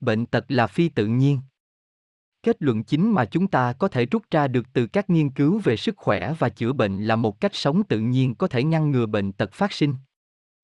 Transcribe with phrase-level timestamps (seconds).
[0.00, 1.40] bệnh tật là phi tự nhiên.
[2.42, 5.60] Kết luận chính mà chúng ta có thể rút ra được từ các nghiên cứu
[5.64, 8.90] về sức khỏe và chữa bệnh là một cách sống tự nhiên có thể ngăn
[8.90, 9.94] ngừa bệnh tật phát sinh.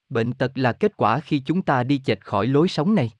[0.08, 3.10] Bệnh tật là kết quả khi chúng ta đi chệch khỏi lối sống này.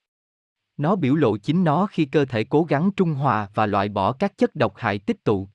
[0.76, 4.12] Nó biểu lộ chính nó khi cơ thể cố gắng trung hòa và loại bỏ
[4.12, 5.48] các chất độc hại tích tụ.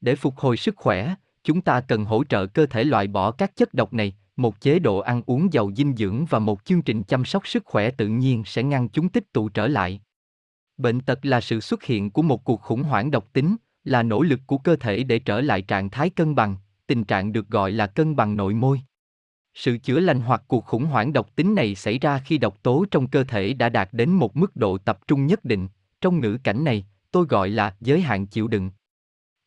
[0.00, 1.14] Để phục hồi sức khỏe,
[1.44, 4.78] chúng ta cần hỗ trợ cơ thể loại bỏ các chất độc này một chế
[4.78, 8.08] độ ăn uống giàu dinh dưỡng và một chương trình chăm sóc sức khỏe tự
[8.08, 10.00] nhiên sẽ ngăn chúng tích tụ trở lại.
[10.76, 14.22] Bệnh tật là sự xuất hiện của một cuộc khủng hoảng độc tính, là nỗ
[14.22, 17.72] lực của cơ thể để trở lại trạng thái cân bằng, tình trạng được gọi
[17.72, 18.80] là cân bằng nội môi.
[19.54, 22.84] Sự chữa lành hoặc cuộc khủng hoảng độc tính này xảy ra khi độc tố
[22.90, 25.68] trong cơ thể đã đạt đến một mức độ tập trung nhất định.
[26.00, 28.70] Trong ngữ cảnh này, tôi gọi là giới hạn chịu đựng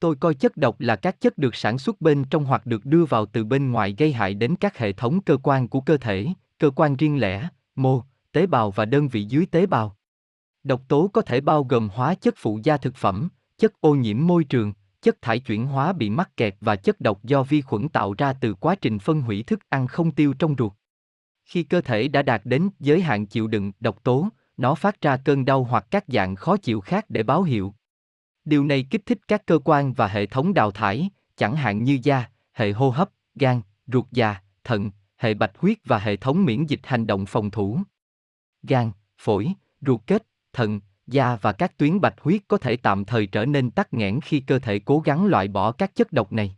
[0.05, 3.05] tôi coi chất độc là các chất được sản xuất bên trong hoặc được đưa
[3.05, 6.28] vào từ bên ngoài gây hại đến các hệ thống cơ quan của cơ thể
[6.59, 9.95] cơ quan riêng lẻ mô tế bào và đơn vị dưới tế bào
[10.64, 14.28] độc tố có thể bao gồm hóa chất phụ gia thực phẩm chất ô nhiễm
[14.28, 17.90] môi trường chất thải chuyển hóa bị mắc kẹt và chất độc do vi khuẩn
[17.90, 20.73] tạo ra từ quá trình phân hủy thức ăn không tiêu trong ruột.
[21.45, 25.17] Khi cơ thể đã đạt đến giới hạn chịu đựng độc tố, nó phát ra
[25.17, 27.73] cơn đau hoặc các dạng khó chịu khác để báo hiệu.
[28.45, 31.99] Điều này kích thích các cơ quan và hệ thống đào thải, chẳng hạn như
[32.03, 36.66] da, hệ hô hấp, gan, ruột già, thận, hệ bạch huyết và hệ thống miễn
[36.66, 37.79] dịch hành động phòng thủ.
[38.63, 43.27] Gan, phổi, ruột kết, thận, da và các tuyến bạch huyết có thể tạm thời
[43.27, 46.55] trở nên tắc nghẽn khi cơ thể cố gắng loại bỏ các chất độc này.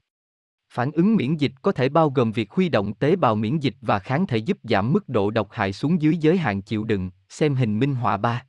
[0.69, 3.75] Phản ứng miễn dịch có thể bao gồm việc huy động tế bào miễn dịch
[3.81, 7.11] và kháng thể giúp giảm mức độ độc hại xuống dưới giới hạn chịu đựng,
[7.29, 8.45] xem hình minh họa 3.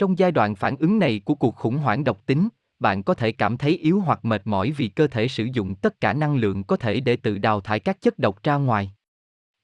[0.00, 2.48] Trong giai đoạn phản ứng này của cuộc khủng hoảng độc tính,
[2.78, 6.00] bạn có thể cảm thấy yếu hoặc mệt mỏi vì cơ thể sử dụng tất
[6.00, 8.92] cả năng lượng có thể để tự đào thải các chất độc ra ngoài.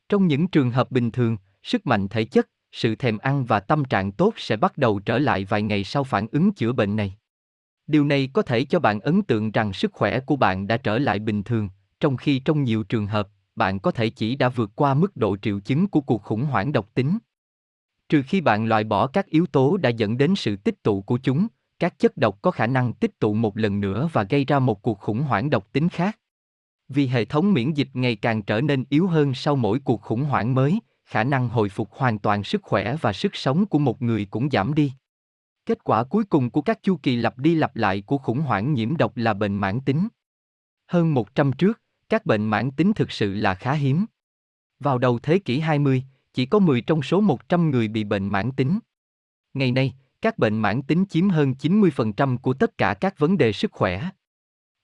[0.09, 3.85] Trong những trường hợp bình thường, sức mạnh thể chất, sự thèm ăn và tâm
[3.85, 7.17] trạng tốt sẽ bắt đầu trở lại vài ngày sau phản ứng chữa bệnh này.
[7.87, 10.99] Điều này có thể cho bạn ấn tượng rằng sức khỏe của bạn đã trở
[10.99, 11.69] lại bình thường,
[12.01, 15.37] trong khi trong nhiều trường hợp, bạn có thể chỉ đã vượt qua mức độ
[15.37, 17.19] triệu chứng của cuộc khủng hoảng độc tính.
[18.09, 21.19] Trừ khi bạn loại bỏ các yếu tố đã dẫn đến sự tích tụ của
[21.23, 21.47] chúng,
[21.79, 24.83] các chất độc có khả năng tích tụ một lần nữa và gây ra một
[24.83, 26.19] cuộc khủng hoảng độc tính khác.
[26.89, 30.25] Vì hệ thống miễn dịch ngày càng trở nên yếu hơn sau mỗi cuộc khủng
[30.25, 34.03] hoảng mới, khả năng hồi phục hoàn toàn sức khỏe và sức sống của một
[34.03, 34.93] người cũng giảm đi.
[35.67, 38.75] Kết quả cuối cùng của các chu kỳ lặp đi lặp lại của khủng hoảng
[38.75, 40.09] nhiễm độc là bệnh mãn tính.
[40.87, 44.07] Hơn 100 trước, các bệnh mãn tính thực sự là khá hiếm.
[44.81, 46.05] Vào đầu thế kỷ 20,
[46.37, 48.79] chỉ có 10 trong số 100 người bị bệnh mãn tính.
[49.55, 53.53] Ngày nay, các bệnh mãn tính chiếm hơn 90% của tất cả các vấn đề
[53.53, 54.09] sức khỏe.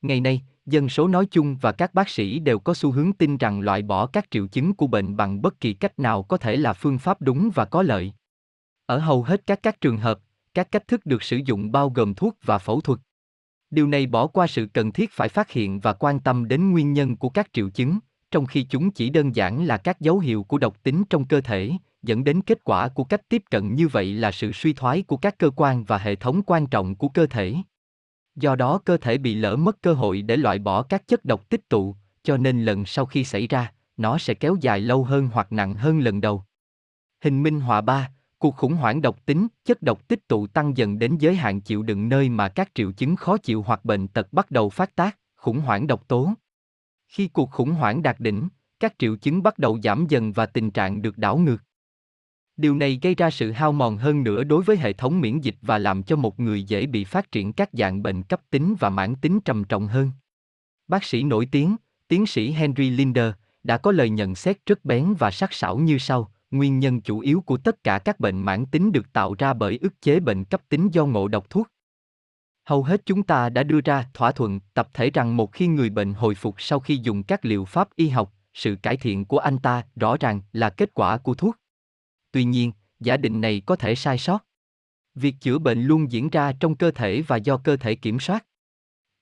[0.02, 3.36] Ngày nay, dân số nói chung và các bác sĩ đều có xu hướng tin
[3.36, 6.56] rằng loại bỏ các triệu chứng của bệnh bằng bất kỳ cách nào có thể
[6.56, 8.12] là phương pháp đúng và có lợi.
[8.86, 10.19] Ở hầu hết các các trường hợp,
[10.54, 12.98] các cách thức được sử dụng bao gồm thuốc và phẫu thuật.
[13.70, 16.92] Điều này bỏ qua sự cần thiết phải phát hiện và quan tâm đến nguyên
[16.92, 17.98] nhân của các triệu chứng,
[18.32, 21.41] trong khi chúng chỉ đơn giản là các dấu hiệu của độc tính trong cơ
[21.41, 21.72] thể,
[22.03, 25.16] dẫn đến kết quả của cách tiếp cận như vậy là sự suy thoái của
[25.16, 27.54] các cơ quan và hệ thống quan trọng của cơ thể.
[28.37, 31.48] Do đó cơ thể bị lỡ mất cơ hội để loại bỏ các chất độc
[31.48, 35.28] tích tụ, cho nên lần sau khi xảy ra, nó sẽ kéo dài lâu hơn
[35.32, 36.44] hoặc nặng hơn lần đầu.
[37.25, 40.99] Hình minh họa 3, cuộc khủng hoảng độc tính, chất độc tích tụ tăng dần
[40.99, 44.32] đến giới hạn chịu đựng nơi mà các triệu chứng khó chịu hoặc bệnh tật
[44.32, 46.32] bắt đầu phát tác, khủng hoảng độc tố.
[47.12, 48.48] Khi cuộc khủng hoảng đạt đỉnh,
[48.80, 51.62] các triệu chứng bắt đầu giảm dần và tình trạng được đảo ngược.
[52.56, 55.54] Điều này gây ra sự hao mòn hơn nữa đối với hệ thống miễn dịch
[55.62, 58.90] và làm cho một người dễ bị phát triển các dạng bệnh cấp tính và
[58.90, 60.10] mãn tính trầm trọng hơn.
[60.88, 61.76] Bác sĩ nổi tiếng,
[62.08, 63.32] tiến sĩ Henry Linder,
[63.64, 67.18] đã có lời nhận xét rất bén và sắc sảo như sau: Nguyên nhân chủ
[67.18, 70.44] yếu của tất cả các bệnh mãn tính được tạo ra bởi ức chế bệnh
[70.44, 71.68] cấp tính do ngộ độc thuốc.
[72.64, 75.90] Hầu hết chúng ta đã đưa ra thỏa thuận tập thể rằng một khi người
[75.90, 79.38] bệnh hồi phục sau khi dùng các liệu pháp y học, sự cải thiện của
[79.38, 81.56] anh ta rõ ràng là kết quả của thuốc.
[82.32, 84.44] Tuy nhiên, giả định này có thể sai sót.
[85.14, 88.46] Việc chữa bệnh luôn diễn ra trong cơ thể và do cơ thể kiểm soát.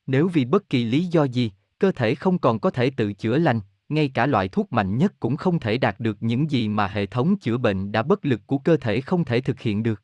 [0.07, 3.39] Nếu vì bất kỳ lý do gì, cơ thể không còn có thể tự chữa
[3.39, 6.87] lành, ngay cả loại thuốc mạnh nhất cũng không thể đạt được những gì mà
[6.87, 10.03] hệ thống chữa bệnh đã bất lực của cơ thể không thể thực hiện được.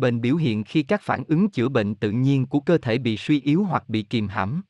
[0.00, 3.16] Bệnh biểu hiện khi các phản ứng chữa bệnh tự nhiên của cơ thể bị
[3.16, 4.62] suy yếu hoặc bị kìm hãm.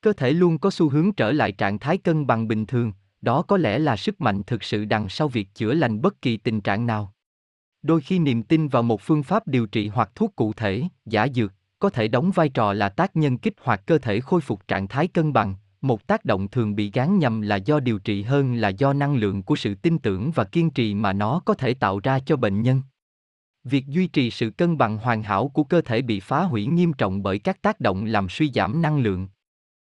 [0.00, 3.42] Cơ thể luôn có xu hướng trở lại trạng thái cân bằng bình thường, đó
[3.42, 6.60] có lẽ là sức mạnh thực sự đằng sau việc chữa lành bất kỳ tình
[6.60, 7.12] trạng nào
[7.86, 11.26] đôi khi niềm tin vào một phương pháp điều trị hoặc thuốc cụ thể giả
[11.34, 14.68] dược có thể đóng vai trò là tác nhân kích hoạt cơ thể khôi phục
[14.68, 18.22] trạng thái cân bằng một tác động thường bị gán nhầm là do điều trị
[18.22, 21.54] hơn là do năng lượng của sự tin tưởng và kiên trì mà nó có
[21.54, 22.82] thể tạo ra cho bệnh nhân
[23.68, 26.92] Việc duy trì sự cân bằng hoàn hảo của cơ thể bị phá hủy nghiêm
[26.92, 29.28] trọng bởi các tác động làm suy giảm năng lượng.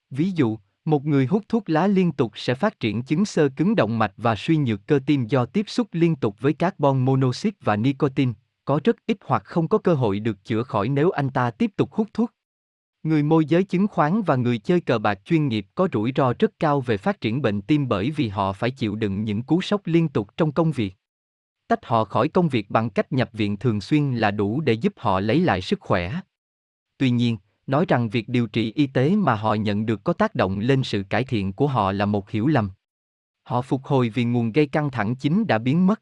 [0.09, 3.75] Ví dụ, một người hút thuốc lá liên tục sẽ phát triển chứng sơ cứng
[3.75, 7.55] động mạch và suy nhược cơ tim do tiếp xúc liên tục với carbon monoxide
[7.61, 8.33] và nicotine,
[8.65, 11.71] có rất ít hoặc không có cơ hội được chữa khỏi nếu anh ta tiếp
[11.75, 12.31] tục hút thuốc.
[13.03, 16.33] Người môi giới chứng khoán và người chơi cờ bạc chuyên nghiệp có rủi ro
[16.39, 19.61] rất cao về phát triển bệnh tim bởi vì họ phải chịu đựng những cú
[19.61, 20.95] sốc liên tục trong công việc.
[21.67, 24.93] Tách họ khỏi công việc bằng cách nhập viện thường xuyên là đủ để giúp
[24.97, 26.19] họ lấy lại sức khỏe.
[26.97, 27.37] Tuy nhiên,
[27.67, 30.83] nói rằng việc điều trị y tế mà họ nhận được có tác động lên
[30.83, 32.71] sự cải thiện của họ là một hiểu lầm.
[33.43, 36.01] Họ phục hồi vì nguồn gây căng thẳng chính đã biến mất.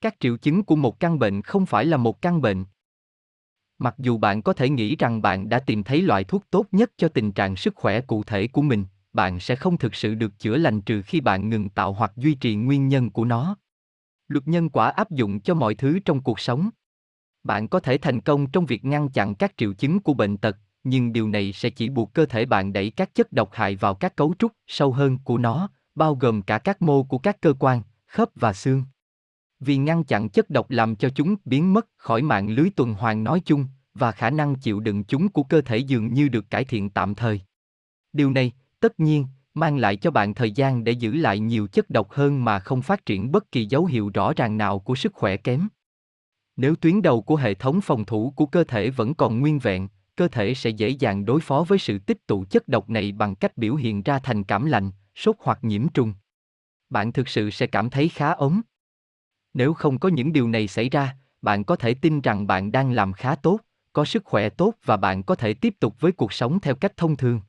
[0.00, 2.64] Các triệu chứng của một căn bệnh không phải là một căn bệnh.
[3.78, 6.92] Mặc dù bạn có thể nghĩ rằng bạn đã tìm thấy loại thuốc tốt nhất
[6.96, 10.38] cho tình trạng sức khỏe cụ thể của mình, bạn sẽ không thực sự được
[10.38, 13.56] chữa lành trừ khi bạn ngừng tạo hoặc duy trì nguyên nhân của nó.
[14.28, 16.70] Luật nhân quả áp dụng cho mọi thứ trong cuộc sống.
[17.44, 20.56] Bạn có thể thành công trong việc ngăn chặn các triệu chứng của bệnh tật,
[20.84, 23.94] nhưng điều này sẽ chỉ buộc cơ thể bạn đẩy các chất độc hại vào
[23.94, 27.54] các cấu trúc sâu hơn của nó, bao gồm cả các mô của các cơ
[27.58, 28.84] quan, khớp và xương.
[29.60, 33.24] Vì ngăn chặn chất độc làm cho chúng biến mất khỏi mạng lưới tuần hoàn
[33.24, 36.64] nói chung, và khả năng chịu đựng chúng của cơ thể dường như được cải
[36.64, 37.40] thiện tạm thời.
[38.12, 39.26] Điều này, tất nhiên,
[39.56, 42.82] mang lại cho bạn thời gian để giữ lại nhiều chất độc hơn mà không
[42.82, 45.68] phát triển bất kỳ dấu hiệu rõ ràng nào của sức khỏe kém.
[46.56, 49.88] Nếu tuyến đầu của hệ thống phòng thủ của cơ thể vẫn còn nguyên vẹn,
[50.16, 53.34] cơ thể sẽ dễ dàng đối phó với sự tích tụ chất độc này bằng
[53.34, 56.14] cách biểu hiện ra thành cảm lạnh, sốt hoặc nhiễm trùng.
[56.90, 58.60] Bạn thực sự sẽ cảm thấy khá ốm.
[59.54, 62.92] Nếu không có những điều này xảy ra, bạn có thể tin rằng bạn đang
[62.92, 63.60] làm khá tốt,
[63.92, 66.96] có sức khỏe tốt và bạn có thể tiếp tục với cuộc sống theo cách
[66.96, 67.40] thông thường.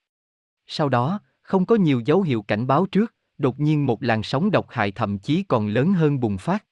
[0.67, 4.51] Sau đó, không có nhiều dấu hiệu cảnh báo trước, đột nhiên một làn sóng
[4.51, 6.65] độc hại thậm chí còn lớn hơn bùng phát.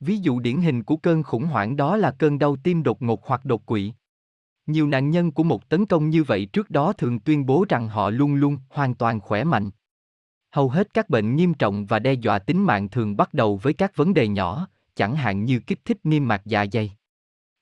[0.00, 3.26] Ví dụ điển hình của cơn khủng hoảng đó là cơn đau tim đột ngột
[3.26, 3.92] hoặc đột quỵ.
[4.66, 7.88] Nhiều nạn nhân của một tấn công như vậy trước đó thường tuyên bố rằng
[7.88, 9.70] họ luôn luôn hoàn toàn khỏe mạnh.
[10.50, 13.72] Hầu hết các bệnh nghiêm trọng và đe dọa tính mạng thường bắt đầu với
[13.72, 16.92] các vấn đề nhỏ, chẳng hạn như kích thích niêm mạc dạ dày.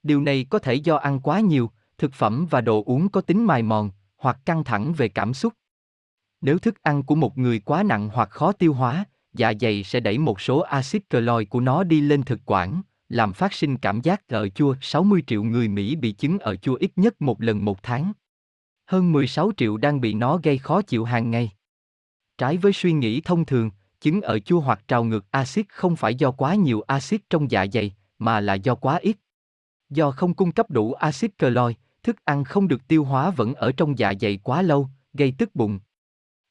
[0.02, 3.44] Điều này có thể do ăn quá nhiều, thực phẩm và đồ uống có tính
[3.44, 5.52] mài mòn, hoặc căng thẳng về cảm xúc.
[6.40, 10.00] Nếu thức ăn của một người quá nặng hoặc khó tiêu hóa, dạ dày sẽ
[10.00, 14.00] đẩy một số axit cloy của nó đi lên thực quản, làm phát sinh cảm
[14.00, 14.74] giác ở chua.
[14.80, 18.12] 60 triệu người Mỹ bị chứng ở chua ít nhất một lần một tháng.
[18.86, 21.50] Hơn 16 triệu đang bị nó gây khó chịu hàng ngày.
[22.38, 23.70] Trái với suy nghĩ thông thường,
[24.00, 27.66] chứng ở chua hoặc trào ngược axit không phải do quá nhiều axit trong dạ
[27.72, 29.16] dày, mà là do quá ít.
[29.90, 33.72] Do không cung cấp đủ axit cloy, thức ăn không được tiêu hóa vẫn ở
[33.72, 35.78] trong dạ dày quá lâu, gây tức bụng.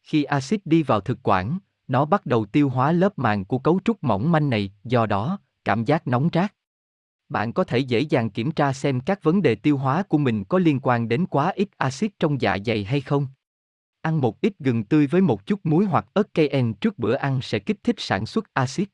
[0.09, 3.79] Khi axit đi vào thực quản, nó bắt đầu tiêu hóa lớp màng của cấu
[3.85, 6.53] trúc mỏng manh này, do đó, cảm giác nóng rát.
[7.29, 10.43] Bạn có thể dễ dàng kiểm tra xem các vấn đề tiêu hóa của mình
[10.43, 13.27] có liên quan đến quá ít axit trong dạ dày hay không.
[14.01, 17.41] Ăn một ít gừng tươi với một chút muối hoặc ớt cayenne trước bữa ăn
[17.41, 18.89] sẽ kích thích sản xuất axit.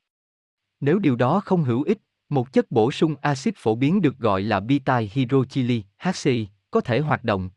[0.79, 1.97] Nếu điều đó không hữu ích,
[2.29, 6.99] một chất bổ sung axit phổ biến được gọi là beta hydrochili HCI, có thể
[6.99, 7.49] hoạt động.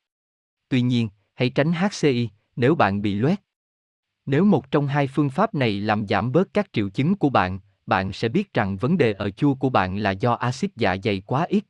[0.69, 3.48] Tuy nhiên, hãy tránh HCI nếu bạn bị loét.
[4.31, 7.61] Nếu một trong hai phương pháp này làm giảm bớt các triệu chứng của bạn,
[7.87, 11.21] bạn sẽ biết rằng vấn đề ở chua của bạn là do axit dạ dày
[11.21, 11.65] quá ít.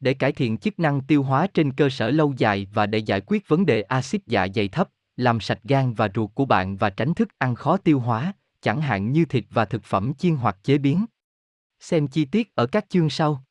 [0.00, 3.20] Để cải thiện chức năng tiêu hóa trên cơ sở lâu dài và để giải
[3.26, 6.90] quyết vấn đề axit dạ dày thấp, làm sạch gan và ruột của bạn và
[6.90, 10.56] tránh thức ăn khó tiêu hóa, chẳng hạn như thịt và thực phẩm chiên hoặc
[10.62, 11.04] chế biến.
[11.80, 13.44] Xem chi tiết ở các chương sau.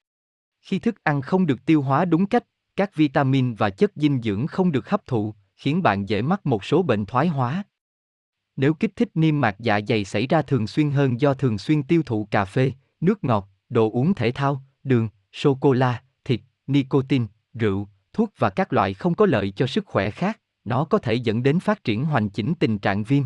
[0.61, 2.43] Khi thức ăn không được tiêu hóa đúng cách,
[2.75, 6.65] các vitamin và chất dinh dưỡng không được hấp thụ, khiến bạn dễ mắc một
[6.65, 7.63] số bệnh thoái hóa.
[8.61, 11.83] Nếu kích thích niêm mạc dạ dày xảy ra thường xuyên hơn do thường xuyên
[11.83, 16.41] tiêu thụ cà phê, nước ngọt, đồ uống thể thao, đường, sô cô la, thịt,
[16.67, 20.97] nicotine, rượu, thuốc và các loại không có lợi cho sức khỏe khác, nó có
[20.97, 23.23] thể dẫn đến phát triển hoành chỉnh tình trạng viêm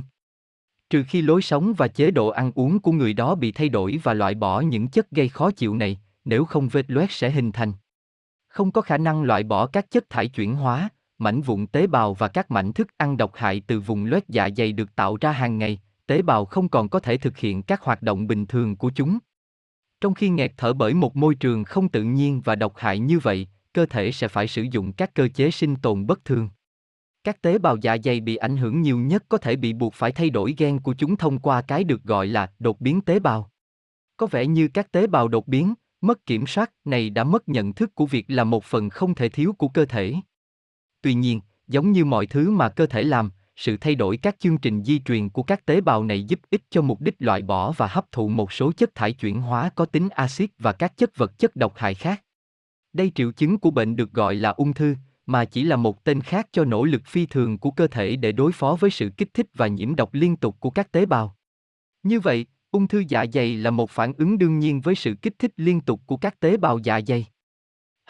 [0.94, 4.00] trừ khi lối sống và chế độ ăn uống của người đó bị thay đổi
[4.04, 7.52] và loại bỏ những chất gây khó chịu này, nếu không vết loét sẽ hình
[7.52, 7.74] thành.
[8.48, 10.90] Không có khả năng loại bỏ các chất thải chuyển hóa,
[11.24, 14.50] mảnh vụn tế bào và các mảnh thức ăn độc hại từ vùng loét dạ
[14.58, 17.82] dày được tạo ra hàng ngày, tế bào không còn có thể thực hiện các
[17.82, 19.18] hoạt động bình thường của chúng.
[20.02, 23.20] Trong khi nghẹt thở bởi một môi trường không tự nhiên và độc hại như
[23.20, 26.50] vậy, cơ thể sẽ phải sử dụng các cơ chế sinh tồn bất thường.
[27.24, 30.12] Các tế bào dạ dày bị ảnh hưởng nhiều nhất có thể bị buộc phải
[30.12, 33.52] thay đổi gen của chúng thông qua cái được gọi là đột biến tế bào.
[34.18, 37.74] Có vẻ như các tế bào đột biến, mất kiểm soát này đã mất nhận
[37.74, 40.16] thức của việc là một phần không thể thiếu của cơ thể.
[41.04, 44.58] Tuy nhiên, giống như mọi thứ mà cơ thể làm, sự thay đổi các chương
[44.58, 47.72] trình di truyền của các tế bào này giúp ích cho mục đích loại bỏ
[47.72, 51.18] và hấp thụ một số chất thải chuyển hóa có tính axit và các chất
[51.18, 52.24] vật chất độc hại khác.
[52.94, 54.96] Đây triệu chứng của bệnh được gọi là ung thư,
[55.26, 58.32] mà chỉ là một tên khác cho nỗ lực phi thường của cơ thể để
[58.32, 61.36] đối phó với sự kích thích và nhiễm độc liên tục của các tế bào.
[62.04, 65.40] Như vậy, ung thư dạ dày là một phản ứng đương nhiên với sự kích
[65.40, 67.26] thích liên tục của các tế bào dạ dày.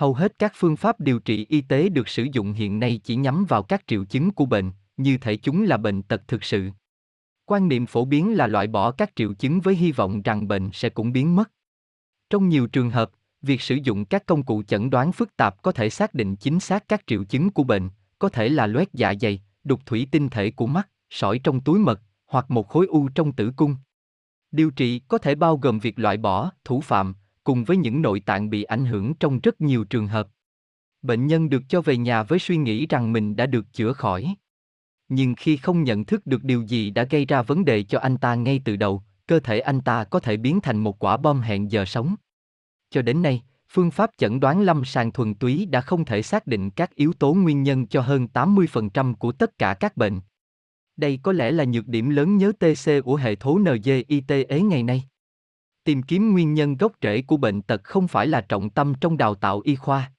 [0.04, 3.16] Hầu hết các phương pháp điều trị y tế được sử dụng hiện nay chỉ
[3.16, 6.70] nhắm vào các triệu chứng của bệnh, như thể chúng là bệnh tật thực sự.
[7.46, 10.70] Quan niệm phổ biến là loại bỏ các triệu chứng với hy vọng rằng bệnh
[10.74, 11.52] sẽ cũng biến mất.
[12.30, 15.72] Trong nhiều trường hợp, việc sử dụng các công cụ chẩn đoán phức tạp có
[15.72, 19.14] thể xác định chính xác các triệu chứng của bệnh, có thể là loét dạ
[19.22, 23.10] dày, đục thủy tinh thể của mắt, sỏi trong túi mật, hoặc một khối u
[23.16, 23.76] trong tử cung.
[24.52, 28.20] Điều trị có thể bao gồm việc loại bỏ, thủ phạm, cùng với những nội
[28.20, 30.28] tạng bị ảnh hưởng trong rất nhiều trường hợp.
[31.02, 34.36] Bệnh nhân được cho về nhà với suy nghĩ rằng mình đã được chữa khỏi.
[35.10, 38.18] Nhưng khi không nhận thức được điều gì đã gây ra vấn đề cho anh
[38.18, 41.42] ta ngay từ đầu, cơ thể anh ta có thể biến thành một quả bom
[41.42, 42.16] hẹn giờ sống.
[42.90, 46.48] Cho đến nay, phương pháp chẩn đoán lâm sàng thuần túy đã không thể xác
[46.48, 50.20] định các yếu tố nguyên nhân cho hơn 80% của tất cả các bệnh.
[50.98, 55.04] Đây có lẽ là nhược điểm lớn nhớ TC của hệ thống NGITE ngày nay.
[55.84, 59.18] Tìm kiếm nguyên nhân gốc rễ của bệnh tật không phải là trọng tâm trong
[59.18, 60.12] đào tạo y khoa.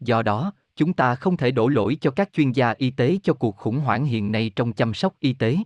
[0.00, 3.34] Do đó, chúng ta không thể đổ lỗi cho các chuyên gia y tế cho
[3.34, 5.56] cuộc khủng hoảng hiện nay trong chăm sóc y tế.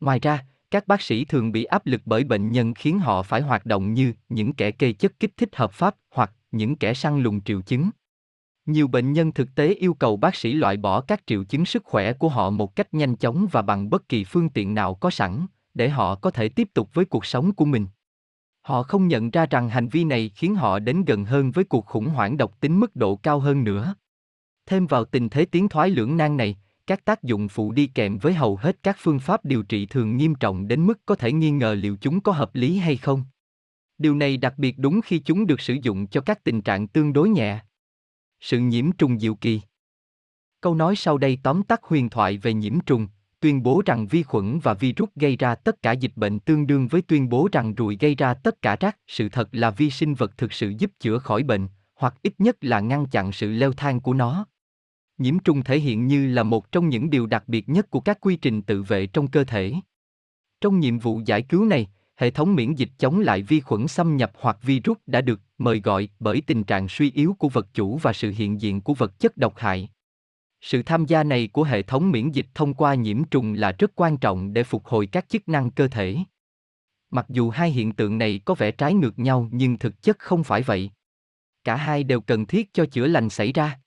[0.00, 3.40] Ngoài ra, các bác sĩ thường bị áp lực bởi bệnh nhân khiến họ phải
[3.40, 7.22] hoạt động như những kẻ kê chất kích thích hợp pháp hoặc những kẻ săn
[7.22, 7.90] lùng triệu chứng.
[8.66, 11.84] Nhiều bệnh nhân thực tế yêu cầu bác sĩ loại bỏ các triệu chứng sức
[11.84, 15.10] khỏe của họ một cách nhanh chóng và bằng bất kỳ phương tiện nào có
[15.10, 17.86] sẵn, để họ có thể tiếp tục với cuộc sống của mình.
[18.64, 21.86] Họ không nhận ra rằng hành vi này khiến họ đến gần hơn với cuộc
[21.86, 23.94] khủng hoảng độc tính mức độ cao hơn nữa.
[24.66, 26.56] Thêm vào tình thế tiến thoái lưỡng nan này,
[26.86, 30.16] các tác dụng phụ đi kèm với hầu hết các phương pháp điều trị thường
[30.16, 33.24] nghiêm trọng đến mức có thể nghi ngờ liệu chúng có hợp lý hay không.
[33.98, 37.12] Điều này đặc biệt đúng khi chúng được sử dụng cho các tình trạng tương
[37.12, 37.60] đối nhẹ.
[38.40, 39.60] Sự nhiễm trùng diệu kỳ.
[40.60, 43.08] Câu nói sau đây tóm tắt huyền thoại về nhiễm trùng,
[43.44, 46.88] tuyên bố rằng vi khuẩn và virus gây ra tất cả dịch bệnh tương đương
[46.88, 48.98] với tuyên bố rằng ruồi gây ra tất cả rác.
[49.06, 52.56] Sự thật là vi sinh vật thực sự giúp chữa khỏi bệnh, hoặc ít nhất
[52.60, 54.46] là ngăn chặn sự leo thang của nó.
[55.18, 58.18] Nhiễm trùng thể hiện như là một trong những điều đặc biệt nhất của các
[58.20, 59.72] quy trình tự vệ trong cơ thể.
[60.60, 64.16] Trong nhiệm vụ giải cứu này, hệ thống miễn dịch chống lại vi khuẩn xâm
[64.16, 67.98] nhập hoặc virus đã được mời gọi bởi tình trạng suy yếu của vật chủ
[68.02, 69.88] và sự hiện diện của vật chất độc hại.
[70.66, 73.92] Sự tham gia này của hệ thống miễn dịch thông qua nhiễm trùng là rất
[73.94, 76.16] quan trọng để phục hồi các chức năng cơ thể.
[77.10, 80.44] Mặc dù hai hiện tượng này có vẻ trái ngược nhau nhưng thực chất không
[80.44, 80.90] phải vậy.
[81.64, 83.80] Cả hai đều cần thiết cho chữa lành xảy ra.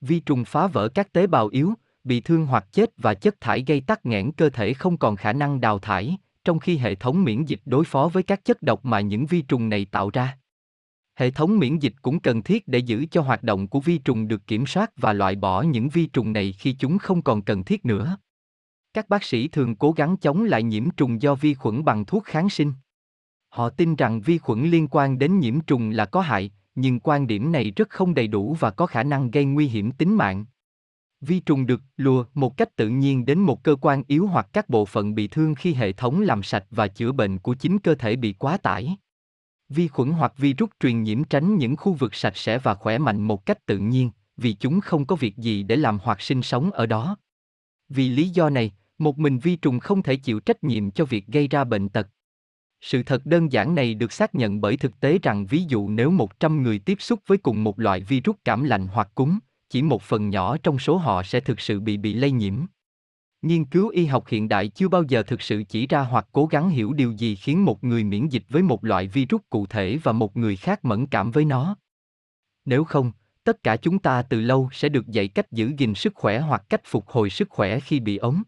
[0.00, 3.64] Vi trùng phá vỡ các tế bào yếu, bị thương hoặc chết và chất thải
[3.66, 7.24] gây tắc nghẽn cơ thể không còn khả năng đào thải, trong khi hệ thống
[7.24, 10.36] miễn dịch đối phó với các chất độc mà những vi trùng này tạo ra.
[11.16, 14.28] Hệ thống miễn dịch cũng cần thiết để giữ cho hoạt động của vi trùng
[14.28, 17.64] được kiểm soát và loại bỏ những vi trùng này khi chúng không còn cần
[17.64, 18.16] thiết nữa.
[18.94, 22.24] Các bác sĩ thường cố gắng chống lại nhiễm trùng do vi khuẩn bằng thuốc
[22.24, 22.72] kháng sinh.
[23.48, 27.26] Họ tin rằng vi khuẩn liên quan đến nhiễm trùng là có hại, nhưng quan
[27.26, 30.44] điểm này rất không đầy đủ và có khả năng gây nguy hiểm tính mạng.
[31.20, 34.68] Vi trùng được lùa một cách tự nhiên đến một cơ quan yếu hoặc các
[34.68, 37.94] bộ phận bị thương khi hệ thống làm sạch và chữa bệnh của chính cơ
[37.94, 38.96] thể bị quá tải.
[39.68, 43.22] Vi khuẩn hoặc virus truyền nhiễm tránh những khu vực sạch sẽ và khỏe mạnh
[43.22, 46.70] một cách tự nhiên, vì chúng không có việc gì để làm hoặc sinh sống
[46.70, 47.16] ở đó.
[47.88, 51.26] Vì lý do này, một mình vi trùng không thể chịu trách nhiệm cho việc
[51.26, 52.08] gây ra bệnh tật.
[52.80, 56.10] Sự thật đơn giản này được xác nhận bởi thực tế rằng ví dụ nếu
[56.10, 59.38] 100 người tiếp xúc với cùng một loại virus cảm lạnh hoặc cúm,
[59.70, 62.54] chỉ một phần nhỏ trong số họ sẽ thực sự bị bị lây nhiễm.
[63.44, 66.46] Nghiên cứu y học hiện đại chưa bao giờ thực sự chỉ ra hoặc cố
[66.46, 69.98] gắng hiểu điều gì khiến một người miễn dịch với một loại virus cụ thể
[70.02, 71.76] và một người khác mẫn cảm với nó.
[72.64, 73.12] Nếu không,
[73.44, 76.64] tất cả chúng ta từ lâu sẽ được dạy cách giữ gìn sức khỏe hoặc
[76.68, 78.42] cách phục hồi sức khỏe khi bị ốm.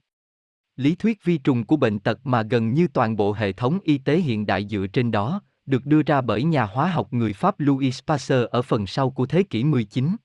[0.76, 3.98] Lý thuyết vi trùng của bệnh tật mà gần như toàn bộ hệ thống y
[3.98, 7.60] tế hiện đại dựa trên đó, được đưa ra bởi nhà hóa học người Pháp
[7.60, 10.16] Louis Pasteur ở phần sau của thế kỷ 19.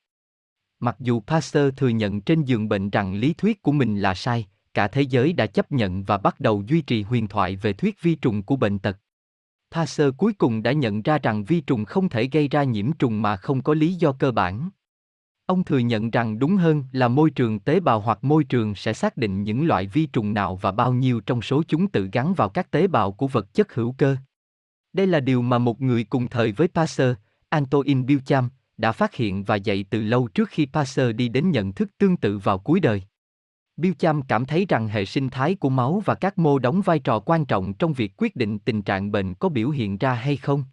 [0.80, 4.48] Mặc dù Pasteur thừa nhận trên giường bệnh rằng lý thuyết của mình là sai,
[4.74, 8.02] cả thế giới đã chấp nhận và bắt đầu duy trì huyền thoại về thuyết
[8.02, 8.98] vi trùng của bệnh tật.
[9.72, 13.22] Pasteur cuối cùng đã nhận ra rằng vi trùng không thể gây ra nhiễm trùng
[13.22, 14.70] mà không có lý do cơ bản.
[15.46, 18.94] Ông thừa nhận rằng đúng hơn là môi trường tế bào hoặc môi trường sẽ
[18.94, 22.34] xác định những loại vi trùng nào và bao nhiêu trong số chúng tự gắn
[22.34, 24.16] vào các tế bào của vật chất hữu cơ.
[24.94, 27.16] Đây là điều mà một người cùng thời với Pasteur,
[27.50, 31.74] Antoine Bilcham, đã phát hiện và dạy từ lâu trước khi Pasteur đi đến nhận
[31.74, 33.04] thức tương tự vào cuối đời.
[33.82, 37.20] Bilcham cảm thấy rằng hệ sinh thái của máu và các mô đóng vai trò
[37.20, 40.64] quan trọng trong việc quyết định tình trạng bệnh có biểu hiện ra hay không.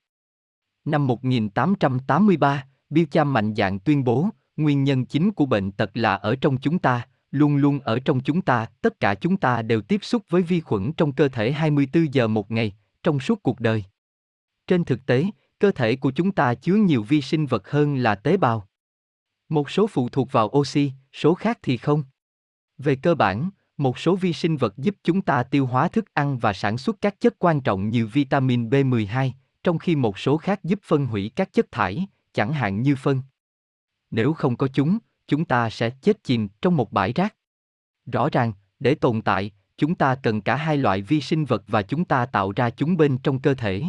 [0.84, 6.36] Năm 1883, Bilcham mạnh dạn tuyên bố, nguyên nhân chính của bệnh tật là ở
[6.36, 10.04] trong chúng ta, luôn luôn ở trong chúng ta, tất cả chúng ta đều tiếp
[10.04, 13.84] xúc với vi khuẩn trong cơ thể 24 giờ một ngày, trong suốt cuộc đời.
[14.66, 15.24] Trên thực tế,
[15.58, 18.68] cơ thể của chúng ta chứa nhiều vi sinh vật hơn là tế bào.
[19.48, 22.04] Một số phụ thuộc vào oxy, số khác thì không.
[22.78, 26.38] Về cơ bản, một số vi sinh vật giúp chúng ta tiêu hóa thức ăn
[26.38, 29.30] và sản xuất các chất quan trọng như vitamin B12,
[29.62, 33.22] trong khi một số khác giúp phân hủy các chất thải, chẳng hạn như phân.
[34.10, 37.34] Nếu không có chúng, chúng ta sẽ chết chìm trong một bãi rác.
[38.12, 41.82] Rõ ràng, để tồn tại, chúng ta cần cả hai loại vi sinh vật và
[41.82, 43.84] chúng ta tạo ra chúng bên trong cơ thể.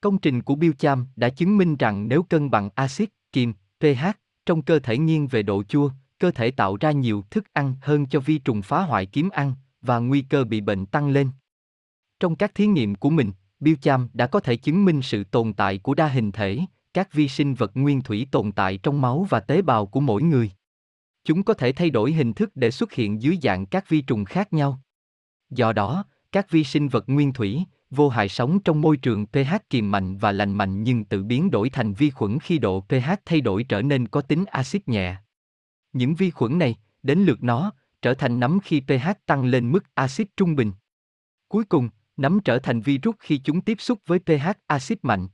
[0.00, 4.06] Công trình của Biocham đã chứng minh rằng nếu cân bằng axit, kiềm, pH
[4.46, 5.90] trong cơ thể nghiêng về độ chua,
[6.24, 9.54] cơ thể tạo ra nhiều thức ăn hơn cho vi trùng phá hoại kiếm ăn
[9.82, 11.30] và nguy cơ bị bệnh tăng lên.
[12.20, 15.52] Trong các thí nghiệm của mình, Bill Cham đã có thể chứng minh sự tồn
[15.52, 16.60] tại của đa hình thể,
[16.94, 20.22] các vi sinh vật nguyên thủy tồn tại trong máu và tế bào của mỗi
[20.22, 20.50] người.
[21.24, 24.24] Chúng có thể thay đổi hình thức để xuất hiện dưới dạng các vi trùng
[24.24, 24.80] khác nhau.
[25.50, 29.54] Do đó, các vi sinh vật nguyên thủy, vô hại sống trong môi trường pH
[29.70, 33.10] kiềm mạnh và lành mạnh nhưng tự biến đổi thành vi khuẩn khi độ pH
[33.24, 35.16] thay đổi trở nên có tính axit nhẹ.
[35.94, 37.72] Những vi khuẩn này, đến lượt nó,
[38.02, 40.72] trở thành nấm khi pH tăng lên mức axit trung bình.
[41.48, 45.28] Cuối cùng, nấm trở thành virus khi chúng tiếp xúc với pH axit mạnh.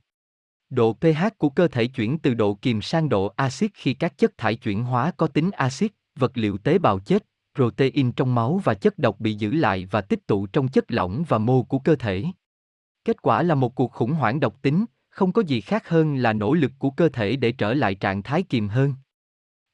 [0.69, 4.37] Độ pH của cơ thể chuyển từ độ kiềm sang độ axit khi các chất
[4.37, 7.25] thải chuyển hóa có tính axit, vật liệu tế bào chết,
[7.55, 11.23] protein trong máu và chất độc bị giữ lại và tích tụ trong chất lỏng
[11.27, 12.25] và mô của cơ thể.
[13.05, 16.33] Kết quả là một cuộc khủng hoảng độc tính, không có gì khác hơn là
[16.33, 18.93] nỗ lực của cơ thể để trở lại trạng thái kiềm hơn.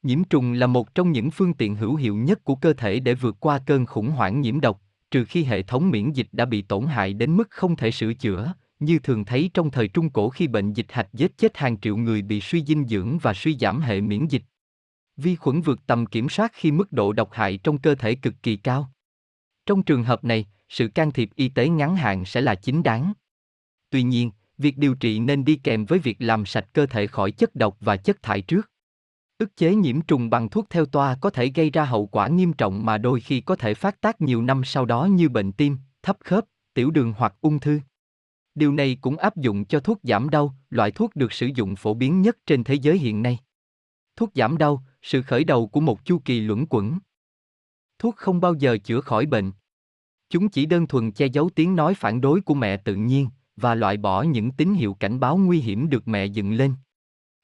[0.02, 3.14] Nhiễm trùng là một trong những phương tiện hữu hiệu nhất của cơ thể để
[3.14, 6.62] vượt qua cơn khủng hoảng nhiễm độc, trừ khi hệ thống miễn dịch đã bị
[6.62, 10.28] tổn hại đến mức không thể sửa chữa, như thường thấy trong thời Trung Cổ
[10.28, 13.56] khi bệnh dịch hạch giết chết hàng triệu người bị suy dinh dưỡng và suy
[13.58, 14.42] giảm hệ miễn dịch.
[15.16, 18.34] Vi khuẩn vượt tầm kiểm soát khi mức độ độc hại trong cơ thể cực
[18.42, 18.92] kỳ cao.
[19.66, 23.12] Trong trường hợp này, sự can thiệp y tế ngắn hạn sẽ là chính đáng.
[23.90, 27.30] Tuy nhiên, việc điều trị nên đi kèm với việc làm sạch cơ thể khỏi
[27.30, 28.70] chất độc và chất thải trước.
[29.38, 32.52] Ức chế nhiễm trùng bằng thuốc theo toa có thể gây ra hậu quả nghiêm
[32.52, 35.76] trọng mà đôi khi có thể phát tác nhiều năm sau đó như bệnh tim,
[36.02, 37.80] thấp khớp, tiểu đường hoặc ung thư.
[38.54, 41.94] Điều này cũng áp dụng cho thuốc giảm đau, loại thuốc được sử dụng phổ
[41.94, 43.38] biến nhất trên thế giới hiện nay.
[44.16, 46.98] Thuốc giảm đau, sự khởi đầu của một chu kỳ luẩn quẩn.
[47.98, 49.52] Thuốc không bao giờ chữa khỏi bệnh.
[50.30, 53.74] Chúng chỉ đơn thuần che giấu tiếng nói phản đối của mẹ tự nhiên và
[53.74, 56.74] loại bỏ những tín hiệu cảnh báo nguy hiểm được mẹ dựng lên.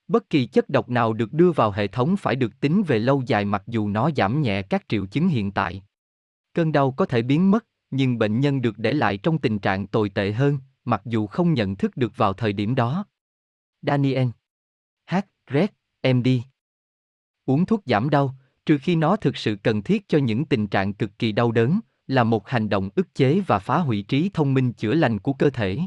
[0.09, 3.23] Bất kỳ chất độc nào được đưa vào hệ thống phải được tính về lâu
[3.27, 5.83] dài mặc dù nó giảm nhẹ các triệu chứng hiện tại.
[6.55, 9.87] Cơn đau có thể biến mất, nhưng bệnh nhân được để lại trong tình trạng
[9.87, 13.05] tồi tệ hơn, mặc dù không nhận thức được vào thời điểm đó.
[13.83, 14.29] Daniel
[15.11, 15.17] H.
[15.51, 15.69] Red,
[16.15, 16.29] MD
[17.47, 18.35] Uống thuốc giảm đau,
[18.67, 21.81] trừ khi nó thực sự cần thiết cho những tình trạng cực kỳ đau đớn,
[22.07, 25.33] là một hành động ức chế và phá hủy trí thông minh chữa lành của
[25.33, 25.79] cơ thể.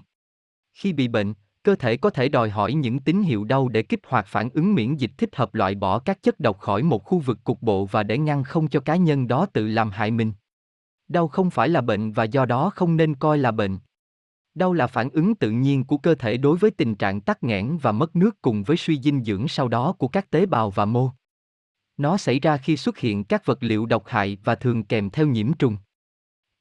[0.73, 1.33] Khi bị bệnh,
[1.67, 4.75] cơ thể có thể đòi hỏi những tín hiệu đau để kích hoạt phản ứng
[4.75, 7.85] miễn dịch thích hợp loại bỏ các chất độc khỏi một khu vực cục bộ
[7.85, 10.33] và để ngăn không cho cá nhân đó tự làm hại mình.
[11.07, 13.77] Đau không phải là bệnh và do đó không nên coi là bệnh.
[14.55, 17.77] Đau là phản ứng tự nhiên của cơ thể đối với tình trạng tắc nghẽn
[17.77, 20.85] và mất nước cùng với suy dinh dưỡng sau đó của các tế bào và
[20.85, 21.09] mô.
[21.97, 25.27] Nó xảy ra khi xuất hiện các vật liệu độc hại và thường kèm theo
[25.27, 25.77] nhiễm trùng.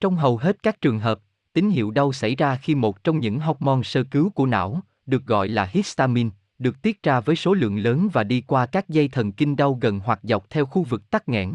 [0.00, 1.20] Trong hầu hết các trường hợp,
[1.52, 5.26] tín hiệu đau xảy ra khi một trong những hormone sơ cứu của não, được
[5.26, 9.08] gọi là histamine, được tiết ra với số lượng lớn và đi qua các dây
[9.08, 11.52] thần kinh đau gần hoặc dọc theo khu vực tắc nghẽn.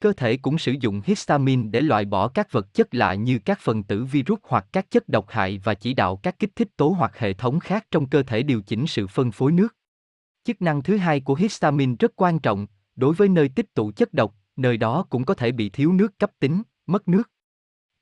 [0.00, 3.58] Cơ thể cũng sử dụng histamine để loại bỏ các vật chất lạ như các
[3.60, 6.88] phần tử virus hoặc các chất độc hại và chỉ đạo các kích thích tố
[6.88, 9.76] hoặc hệ thống khác trong cơ thể điều chỉnh sự phân phối nước.
[10.44, 14.14] Chức năng thứ hai của histamine rất quan trọng, đối với nơi tích tụ chất
[14.14, 17.30] độc, nơi đó cũng có thể bị thiếu nước cấp tính, mất nước.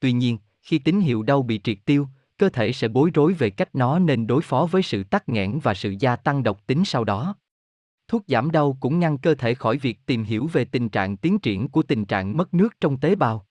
[0.01, 2.09] Tuy nhiên, khi tín hiệu đau bị triệt tiêu,
[2.45, 5.59] cơ thể sẽ bối rối về cách nó nên đối phó với sự tắc nghẽn
[5.63, 7.37] và sự gia tăng độc tính sau đó.
[8.09, 11.39] Thuốc giảm đau cũng ngăn cơ thể khỏi việc tìm hiểu về tình trạng tiến
[11.39, 13.47] triển của tình trạng mất nước trong tế bào.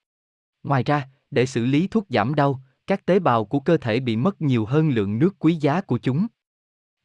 [0.64, 4.16] Ngoài ra, để xử lý thuốc giảm đau, các tế bào của cơ thể bị
[4.16, 6.28] mất nhiều hơn lượng nước quý giá của chúng.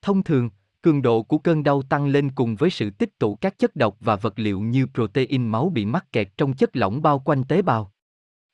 [0.02, 0.50] Thông thường,
[0.82, 3.96] cường độ của cơn đau tăng lên cùng với sự tích tụ các chất độc
[4.00, 7.62] và vật liệu như protein máu bị mắc kẹt trong chất lỏng bao quanh tế
[7.62, 7.92] bào.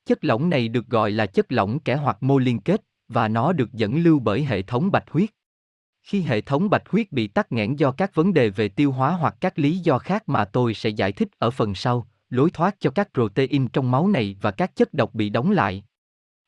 [0.06, 3.52] Chất lỏng này được gọi là chất lỏng kẽ hoặc mô liên kết, và nó
[3.52, 5.30] được dẫn lưu bởi hệ thống bạch huyết.
[6.02, 9.10] Khi hệ thống bạch huyết bị tắc nghẽn do các vấn đề về tiêu hóa
[9.10, 12.76] hoặc các lý do khác mà tôi sẽ giải thích ở phần sau, lối thoát
[12.80, 15.84] cho các protein trong máu này và các chất độc bị đóng lại.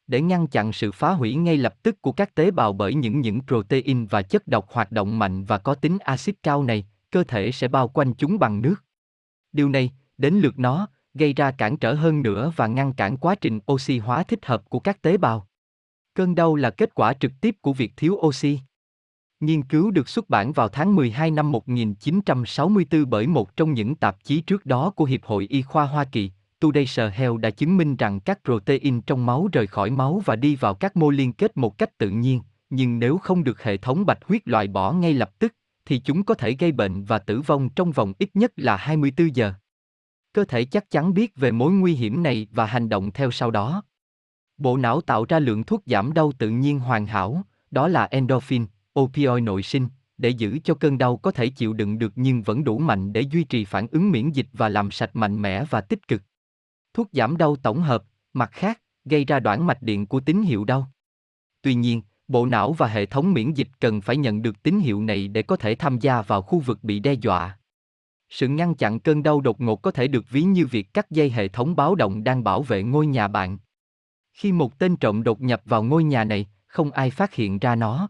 [0.06, 3.20] Để ngăn chặn sự phá hủy ngay lập tức của các tế bào bởi những
[3.20, 7.24] những protein và chất độc hoạt động mạnh và có tính axit cao này, cơ
[7.24, 8.76] thể sẽ bao quanh chúng bằng nước.
[9.52, 13.34] Điều này, đến lượt nó, gây ra cản trở hơn nữa và ngăn cản quá
[13.34, 15.48] trình oxy hóa thích hợp của các tế bào.
[16.16, 18.60] Cơn đau là kết quả trực tiếp của việc thiếu oxy.
[19.40, 24.24] Nghiên cứu được xuất bản vào tháng 12 năm 1964 bởi một trong những tạp
[24.24, 27.96] chí trước đó của Hiệp hội Y khoa Hoa Kỳ, Today's Health đã chứng minh
[27.96, 31.56] rằng các protein trong máu rời khỏi máu và đi vào các mô liên kết
[31.56, 35.14] một cách tự nhiên, nhưng nếu không được hệ thống bạch huyết loại bỏ ngay
[35.14, 35.54] lập tức,
[35.86, 39.36] thì chúng có thể gây bệnh và tử vong trong vòng ít nhất là 24
[39.36, 39.52] giờ.
[40.32, 43.50] Cơ thể chắc chắn biết về mối nguy hiểm này và hành động theo sau
[43.50, 43.82] đó.
[44.58, 48.66] Bộ não tạo ra lượng thuốc giảm đau tự nhiên hoàn hảo, đó là endorphin,
[49.00, 49.88] opioid nội sinh,
[50.18, 53.20] để giữ cho cơn đau có thể chịu đựng được nhưng vẫn đủ mạnh để
[53.20, 56.22] duy trì phản ứng miễn dịch và làm sạch mạnh mẽ và tích cực.
[56.94, 60.64] Thuốc giảm đau tổng hợp, mặt khác, gây ra đoạn mạch điện của tín hiệu
[60.64, 60.90] đau.
[61.62, 65.02] Tuy nhiên, bộ não và hệ thống miễn dịch cần phải nhận được tín hiệu
[65.02, 67.58] này để có thể tham gia vào khu vực bị đe dọa.
[68.28, 71.30] Sự ngăn chặn cơn đau đột ngột có thể được ví như việc cắt dây
[71.30, 73.58] hệ thống báo động đang bảo vệ ngôi nhà bạn.
[74.36, 77.74] Khi một tên trộm đột nhập vào ngôi nhà này, không ai phát hiện ra
[77.74, 78.08] nó.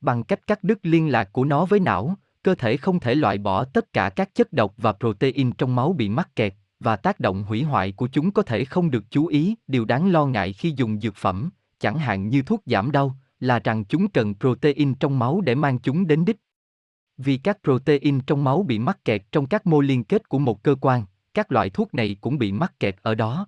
[0.00, 3.38] Bằng cách cắt đứt liên lạc của nó với não, cơ thể không thể loại
[3.38, 7.20] bỏ tất cả các chất độc và protein trong máu bị mắc kẹt, và tác
[7.20, 9.54] động hủy hoại của chúng có thể không được chú ý.
[9.66, 13.58] Điều đáng lo ngại khi dùng dược phẩm, chẳng hạn như thuốc giảm đau, là
[13.58, 16.36] rằng chúng cần protein trong máu để mang chúng đến đích.
[17.16, 20.62] Vì các protein trong máu bị mắc kẹt trong các mô liên kết của một
[20.62, 23.46] cơ quan, các loại thuốc này cũng bị mắc kẹt ở đó.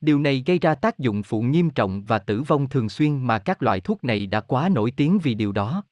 [0.00, 3.38] Điều này gây ra tác dụng phụ nghiêm trọng và tử vong thường xuyên mà
[3.38, 5.84] các loại thuốc này đã quá nổi tiếng vì điều đó.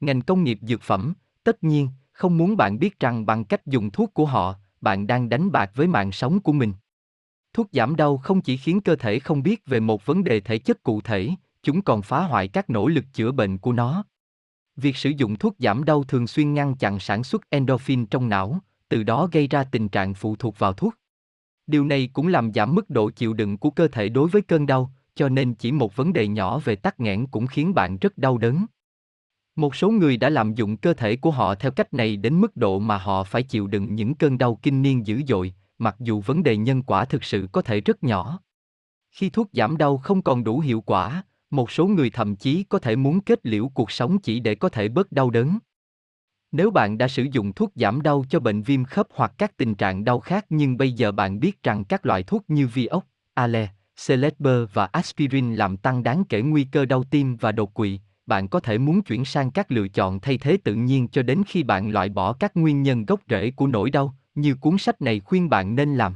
[0.00, 3.90] Ngành công nghiệp dược phẩm, tất nhiên, không muốn bạn biết rằng bằng cách dùng
[3.90, 6.72] thuốc của họ, bạn đang đánh bạc với mạng sống của mình.
[7.52, 10.58] Thuốc giảm đau không chỉ khiến cơ thể không biết về một vấn đề thể
[10.58, 11.30] chất cụ thể,
[11.62, 14.04] chúng còn phá hoại các nỗ lực chữa bệnh của nó.
[14.76, 18.58] Việc sử dụng thuốc giảm đau thường xuyên ngăn chặn sản xuất endorphin trong não,
[18.88, 20.94] từ đó gây ra tình trạng phụ thuộc vào thuốc.
[21.70, 24.66] Điều này cũng làm giảm mức độ chịu đựng của cơ thể đối với cơn
[24.66, 28.18] đau, cho nên chỉ một vấn đề nhỏ về tắc nghẽn cũng khiến bạn rất
[28.18, 28.66] đau đớn.
[29.56, 32.56] Một số người đã lạm dụng cơ thể của họ theo cách này đến mức
[32.56, 36.20] độ mà họ phải chịu đựng những cơn đau kinh niên dữ dội, mặc dù
[36.20, 38.40] vấn đề nhân quả thực sự có thể rất nhỏ.
[39.10, 42.78] Khi thuốc giảm đau không còn đủ hiệu quả, một số người thậm chí có
[42.78, 45.58] thể muốn kết liễu cuộc sống chỉ để có thể bớt đau đớn.
[46.52, 49.74] Nếu bạn đã sử dụng thuốc giảm đau cho bệnh viêm khớp hoặc các tình
[49.74, 53.68] trạng đau khác nhưng bây giờ bạn biết rằng các loại thuốc như Vioxx, Ale,
[54.06, 58.48] Celeber và aspirin làm tăng đáng kể nguy cơ đau tim và đột quỵ, bạn
[58.48, 61.62] có thể muốn chuyển sang các lựa chọn thay thế tự nhiên cho đến khi
[61.62, 65.20] bạn loại bỏ các nguyên nhân gốc rễ của nỗi đau, như cuốn sách này
[65.20, 66.14] khuyên bạn nên làm.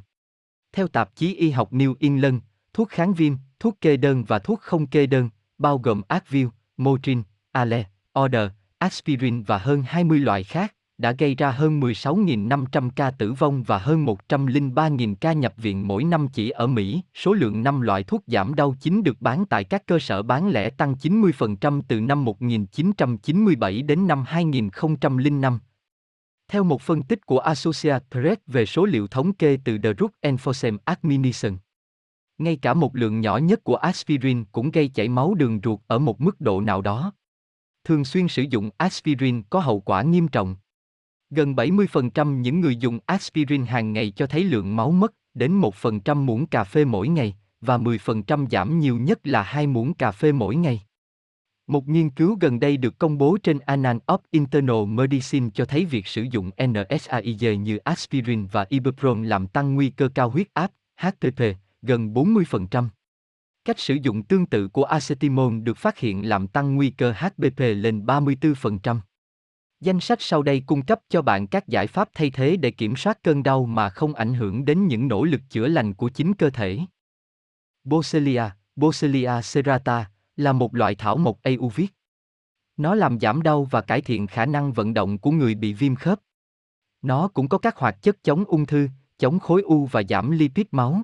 [0.73, 2.39] Theo tạp chí y học New England,
[2.73, 7.23] thuốc kháng viêm, thuốc kê đơn và thuốc không kê đơn, bao gồm Advil, Motrin,
[7.53, 7.85] Ale,
[8.21, 8.51] Order,
[8.85, 13.79] aspirin và hơn 20 loại khác, đã gây ra hơn 16.500 ca tử vong và
[13.79, 17.03] hơn 103.000 ca nhập viện mỗi năm chỉ ở Mỹ.
[17.15, 20.49] Số lượng năm loại thuốc giảm đau chính được bán tại các cơ sở bán
[20.49, 25.59] lẻ tăng 90% từ năm 1997 đến năm 2005.
[26.49, 30.11] Theo một phân tích của Associated Press về số liệu thống kê từ The Drug
[30.23, 31.57] Enforcement Administration,
[32.39, 35.99] ngay cả một lượng nhỏ nhất của aspirin cũng gây chảy máu đường ruột ở
[35.99, 37.13] một mức độ nào đó.
[37.85, 40.57] Thường xuyên sử dụng aspirin có hậu quả nghiêm trọng.
[41.31, 46.17] Gần 70% những người dùng aspirin hàng ngày cho thấy lượng máu mất đến 1%
[46.17, 50.33] muỗng cà phê mỗi ngày, và 10% giảm nhiều nhất là 2 muỗng cà phê
[50.33, 50.83] mỗi ngày.
[51.67, 55.85] Một nghiên cứu gần đây được công bố trên Annals of Internal Medicine cho thấy
[55.85, 60.71] việc sử dụng NSAID như aspirin và ibuprofen làm tăng nguy cơ cao huyết áp,
[60.97, 61.41] HTP,
[61.83, 62.89] gần 40%.
[63.65, 67.59] Cách sử dụng tương tự của acetamol được phát hiện làm tăng nguy cơ HBP
[67.59, 69.01] lên 34%.
[69.81, 72.97] Danh sách sau đây cung cấp cho bạn các giải pháp thay thế để kiểm
[72.97, 76.35] soát cơn đau mà không ảnh hưởng đến những nỗ lực chữa lành của chính
[76.35, 76.81] cơ thể.
[77.85, 81.89] Boswellia, Boswellia serrata, là một loại thảo mộc Ayurveda.
[82.77, 85.95] Nó làm giảm đau và cải thiện khả năng vận động của người bị viêm
[85.95, 86.21] khớp.
[87.03, 90.67] Nó cũng có các hoạt chất chống ung thư, chống khối u và giảm lipid
[90.71, 91.03] máu.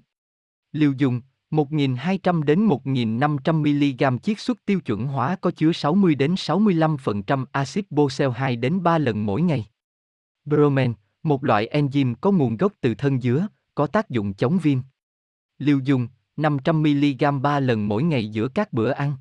[0.73, 6.35] Liều dùng 1.200 đến 1.500 mg chiết xuất tiêu chuẩn hóa có chứa 60 đến
[6.35, 9.67] 65% axit bosel 2 đến 3 lần mỗi ngày.
[10.45, 14.79] Bromen, một loại enzyme có nguồn gốc từ thân dứa, có tác dụng chống viêm.
[15.59, 19.17] Liều dùng 500 mg 3 lần mỗi ngày giữa các bữa ăn.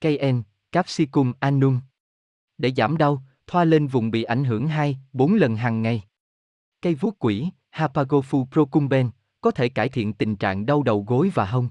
[0.00, 1.80] Cayenne, capsicum annum.
[2.58, 6.02] Để giảm đau, thoa lên vùng bị ảnh hưởng 2, 4 lần hàng ngày.
[6.82, 9.10] Cây vuốt quỷ, Hapagofu procumben,
[9.44, 11.68] có thể cải thiện tình trạng đau đầu gối và hông.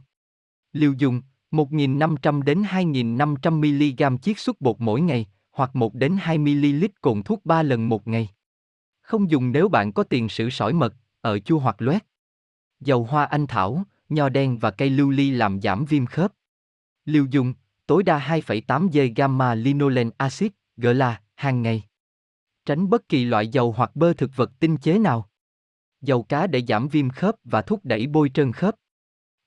[0.73, 6.37] Liều dùng 1.500 đến 2.500 mg chiết xuất bột mỗi ngày, hoặc 1 đến 2
[6.37, 8.29] ml cồn thuốc 3 lần một ngày.
[9.01, 12.03] Không dùng nếu bạn có tiền sử sỏi mật, ở chua hoặc loét.
[12.79, 16.33] Dầu hoa anh thảo, nho đen và cây lưu ly làm giảm viêm khớp.
[17.05, 17.53] Liều dùng,
[17.87, 21.83] tối đa 2,8 g gamma linolen acid, GLA, hàng ngày.
[22.65, 25.29] Tránh bất kỳ loại dầu hoặc bơ thực vật tinh chế nào.
[26.03, 28.75] Dầu cá để giảm viêm khớp và thúc đẩy bôi trơn khớp.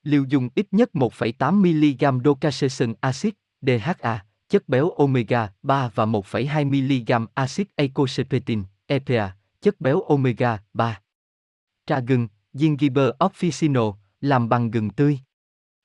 [0.02, 6.66] Liều dùng ít nhất 1,8 mg docasation acid, DHA, chất béo omega 3 và 1,2
[6.66, 11.00] mg acid eicosapectin, EPA, chất béo omega 3.
[11.86, 15.18] Trà gừng, gingiber officino, làm bằng gừng tươi.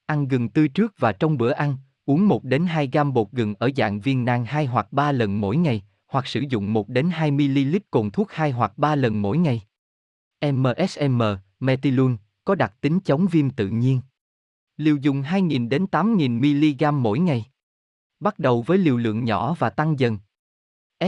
[0.05, 3.55] Ăn gừng tươi trước và trong bữa ăn, uống 1 đến 2 gam bột gừng
[3.59, 7.09] ở dạng viên nang 2 hoặc 3 lần mỗi ngày, hoặc sử dụng 1 đến
[7.09, 9.61] 2 ml cồn thuốc 2 hoặc 3 lần mỗi ngày.
[10.41, 11.21] MSM,
[11.59, 14.01] metilun có đặc tính chống viêm tự nhiên.
[14.77, 17.45] Liều dùng 2.000 đến 8.000 mg mỗi ngày.
[18.19, 20.17] Bắt đầu với liều lượng nhỏ và tăng dần.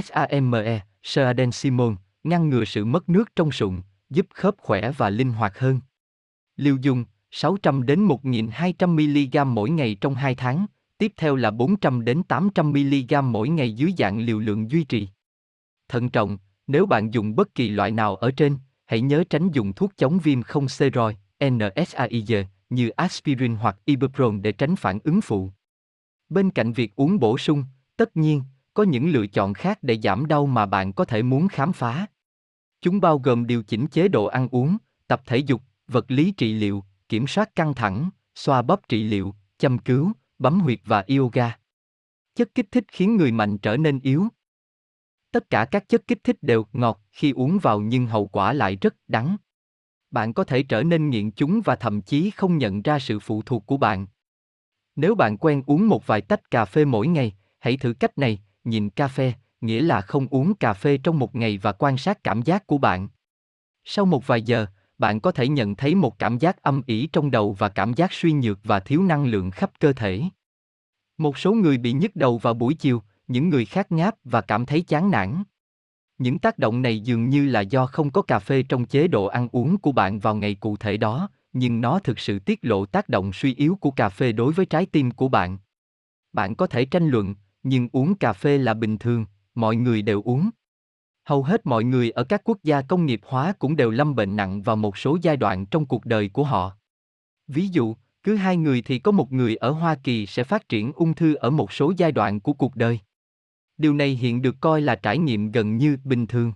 [0.03, 5.59] SAME, Seadensimon, ngăn ngừa sự mất nước trong sụn, giúp khớp khỏe và linh hoạt
[5.59, 5.79] hơn.
[6.55, 8.87] Liều dùng 600 đến 1.200
[9.45, 10.65] mg mỗi ngày trong 2 tháng,
[10.97, 15.07] tiếp theo là 400 đến 800 mg mỗi ngày dưới dạng liều lượng duy trì.
[15.87, 18.57] Thận trọng, nếu bạn dùng bất kỳ loại nào ở trên,
[18.93, 22.31] hãy nhớ tránh dùng thuốc chống viêm không steroid, NSAID,
[22.69, 25.51] như aspirin hoặc ibuprofen để tránh phản ứng phụ.
[26.29, 27.65] Bên cạnh việc uống bổ sung,
[27.97, 28.41] tất nhiên,
[28.73, 32.07] có những lựa chọn khác để giảm đau mà bạn có thể muốn khám phá.
[32.81, 34.77] Chúng bao gồm điều chỉnh chế độ ăn uống,
[35.07, 39.35] tập thể dục, vật lý trị liệu, kiểm soát căng thẳng, xoa bóp trị liệu,
[39.57, 41.57] châm cứu, bấm huyệt và yoga.
[42.35, 44.27] Chất kích thích khiến người mạnh trở nên yếu.
[45.33, 48.77] Tất cả các chất kích thích đều ngọt khi uống vào nhưng hậu quả lại
[48.81, 49.37] rất đắng.
[50.11, 53.41] Bạn có thể trở nên nghiện chúng và thậm chí không nhận ra sự phụ
[53.41, 54.07] thuộc của bạn.
[54.95, 58.41] Nếu bạn quen uống một vài tách cà phê mỗi ngày, hãy thử cách này,
[58.63, 62.23] nhìn cà phê, nghĩa là không uống cà phê trong một ngày và quan sát
[62.23, 63.07] cảm giác của bạn.
[63.83, 64.65] Sau một vài giờ,
[64.97, 68.13] bạn có thể nhận thấy một cảm giác âm ỉ trong đầu và cảm giác
[68.13, 70.21] suy nhược và thiếu năng lượng khắp cơ thể.
[71.17, 74.65] Một số người bị nhức đầu vào buổi chiều, những người khác ngáp và cảm
[74.65, 75.43] thấy chán nản.
[76.17, 79.25] Những tác động này dường như là do không có cà phê trong chế độ
[79.25, 82.85] ăn uống của bạn vào ngày cụ thể đó, nhưng nó thực sự tiết lộ
[82.85, 85.57] tác động suy yếu của cà phê đối với trái tim của bạn.
[86.33, 90.21] Bạn có thể tranh luận, nhưng uống cà phê là bình thường, mọi người đều
[90.21, 90.49] uống.
[91.23, 94.35] Hầu hết mọi người ở các quốc gia công nghiệp hóa cũng đều lâm bệnh
[94.35, 96.71] nặng vào một số giai đoạn trong cuộc đời của họ.
[97.47, 100.91] Ví dụ, cứ hai người thì có một người ở Hoa Kỳ sẽ phát triển
[100.95, 102.99] ung thư ở một số giai đoạn của cuộc đời.
[103.77, 106.53] Điều này hiện được coi là trải nghiệm gần như bình thường.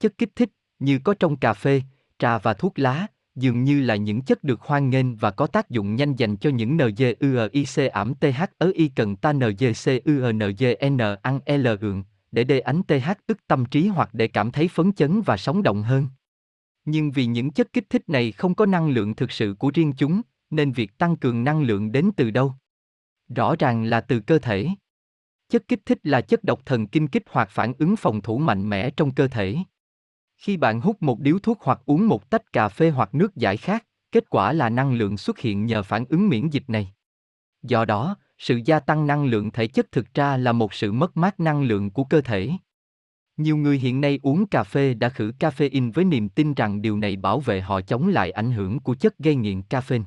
[0.00, 1.82] Chất kích thích, như có trong cà phê,
[2.18, 5.70] trà và thuốc lá, dường như là những chất được hoan nghênh và có tác
[5.70, 11.68] dụng nhanh dành cho những NGUIC ảm TH ở y cần ta NGCUNGN ăn L
[11.80, 15.36] gượng, để đề ánh TH ức tâm trí hoặc để cảm thấy phấn chấn và
[15.36, 16.06] sống động hơn.
[16.84, 19.92] Nhưng vì những chất kích thích này không có năng lượng thực sự của riêng
[19.96, 22.54] chúng, nên việc tăng cường năng lượng đến từ đâu?
[23.28, 24.68] Rõ ràng là từ cơ thể.
[25.50, 28.68] Chất kích thích là chất độc thần kinh kích hoạt phản ứng phòng thủ mạnh
[28.68, 29.56] mẽ trong cơ thể.
[30.36, 33.56] Khi bạn hút một điếu thuốc hoặc uống một tách cà phê hoặc nước giải
[33.56, 36.92] khát, kết quả là năng lượng xuất hiện nhờ phản ứng miễn dịch này.
[37.62, 41.16] Do đó, sự gia tăng năng lượng thể chất thực ra là một sự mất
[41.16, 42.50] mát năng lượng của cơ thể.
[43.36, 46.96] Nhiều người hiện nay uống cà phê đã khử caffeine với niềm tin rằng điều
[46.96, 50.04] này bảo vệ họ chống lại ảnh hưởng của chất gây nghiện caffeine.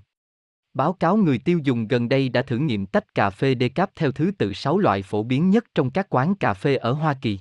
[0.74, 4.12] Báo cáo người tiêu dùng gần đây đã thử nghiệm tách cà phê decaf theo
[4.12, 7.40] thứ tự 6 loại phổ biến nhất trong các quán cà phê ở Hoa Kỳ.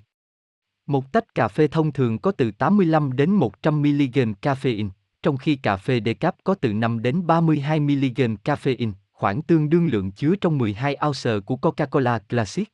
[0.87, 4.89] Một tách cà phê thông thường có từ 85 đến 100 mg caffeine,
[5.23, 9.87] trong khi cà phê decaf có từ 5 đến 32 mg caffeine, khoảng tương đương
[9.87, 12.69] lượng chứa trong 12 ounce của Coca-Cola Classic.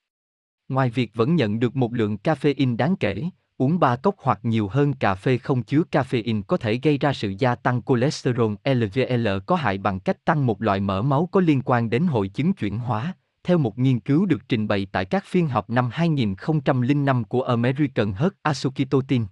[0.69, 4.69] Ngoài việc vẫn nhận được một lượng caffeine đáng kể, uống 3 cốc hoặc nhiều
[4.69, 9.29] hơn cà phê không chứa caffeine có thể gây ra sự gia tăng cholesterol LDL
[9.47, 12.53] có hại bằng cách tăng một loại mỡ máu có liên quan đến hội chứng
[12.53, 17.25] chuyển hóa, theo một nghiên cứu được trình bày tại các phiên họp năm 2005
[17.25, 19.27] của American Heart Association.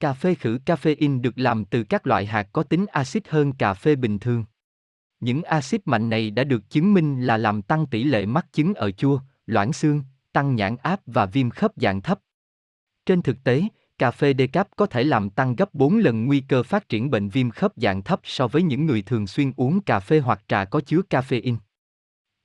[0.00, 3.74] Cà phê khử caffeine được làm từ các loại hạt có tính axit hơn cà
[3.74, 4.44] phê bình thường.
[5.20, 8.74] Những axit mạnh này đã được chứng minh là làm tăng tỷ lệ mắc chứng
[8.74, 12.18] ở chua, loãng xương, tăng nhãn áp và viêm khớp dạng thấp.
[13.06, 13.62] Trên thực tế,
[13.98, 17.28] cà phê decaf có thể làm tăng gấp 4 lần nguy cơ phát triển bệnh
[17.28, 20.64] viêm khớp dạng thấp so với những người thường xuyên uống cà phê hoặc trà
[20.64, 21.56] có chứa caffeine.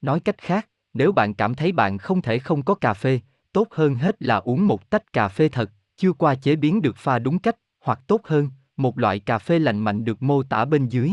[0.02, 3.19] Nói cách khác, nếu bạn cảm thấy bạn không thể không có cà phê,
[3.54, 6.98] tốt hơn hết là uống một tách cà phê thật, chưa qua chế biến được
[6.98, 10.65] pha đúng cách, hoặc tốt hơn, một loại cà phê lành mạnh được mô tả
[10.65, 11.12] bên dưới.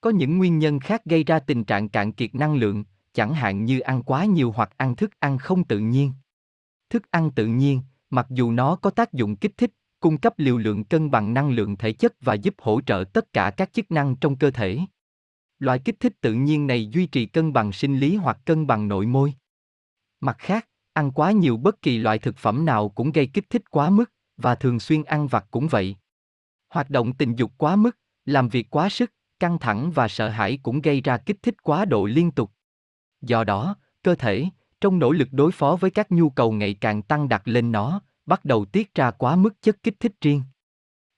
[0.00, 3.64] Có những nguyên nhân khác gây ra tình trạng cạn kiệt năng lượng, chẳng hạn
[3.64, 6.12] như ăn quá nhiều hoặc ăn thức ăn không tự nhiên.
[6.90, 7.80] Thức ăn tự nhiên,
[8.14, 11.50] mặc dù nó có tác dụng kích thích, cung cấp liều lượng cân bằng năng
[11.50, 14.78] lượng thể chất và giúp hỗ trợ tất cả các chức năng trong cơ thể.
[15.58, 18.88] Loại kích thích tự nhiên này duy trì cân bằng sinh lý hoặc cân bằng
[18.88, 19.34] nội môi.
[20.20, 23.70] Mặt khác, ăn quá nhiều bất kỳ loại thực phẩm nào cũng gây kích thích
[23.70, 25.96] quá mức, và thường xuyên ăn vặt cũng vậy.
[26.68, 30.58] Hoạt động tình dục quá mức, làm việc quá sức, căng thẳng và sợ hãi
[30.62, 32.50] cũng gây ra kích thích quá độ liên tục.
[33.20, 34.44] Do đó, cơ thể,
[34.84, 38.00] trong nỗ lực đối phó với các nhu cầu ngày càng tăng đặt lên nó,
[38.26, 40.42] bắt đầu tiết ra quá mức chất kích thích riêng.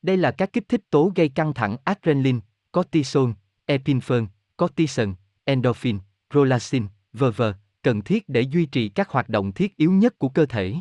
[0.03, 2.39] Đây là các kích thích tố gây căng thẳng adrenaline,
[2.73, 3.31] cortisol,
[3.67, 4.27] epinephrine,
[4.57, 5.13] cortisone,
[5.45, 5.99] endorphin,
[6.31, 7.43] prolactin, v.v.
[7.83, 10.75] cần thiết để duy trì các hoạt động thiết yếu nhất của cơ thể.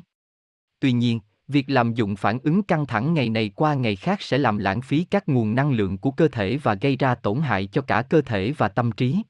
[0.79, 4.37] Tuy nhiên, việc làm dụng phản ứng căng thẳng ngày này qua ngày khác sẽ
[4.37, 7.67] làm lãng phí các nguồn năng lượng của cơ thể và gây ra tổn hại
[7.67, 9.21] cho cả cơ thể và tâm trí.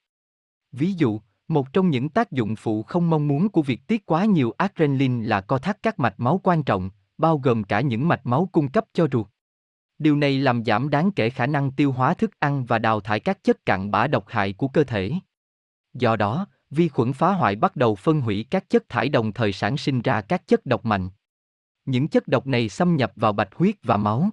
[0.72, 4.26] Ví dụ, một trong những tác dụng phụ không mong muốn của việc tiết quá
[4.26, 8.26] nhiều adrenaline là co thắt các mạch máu quan trọng, bao gồm cả những mạch
[8.26, 9.28] máu cung cấp cho ruột.
[9.98, 13.20] Điều này làm giảm đáng kể khả năng tiêu hóa thức ăn và đào thải
[13.20, 15.12] các chất cặn bã độc hại của cơ thể.
[15.94, 19.54] Do đó, vi khuẩn phá hoại bắt đầu phân hủy các chất thải đồng thời
[19.54, 21.10] sản sinh ra các chất độc mạnh.
[21.86, 24.30] Những chất độc này xâm nhập vào bạch huyết và máu.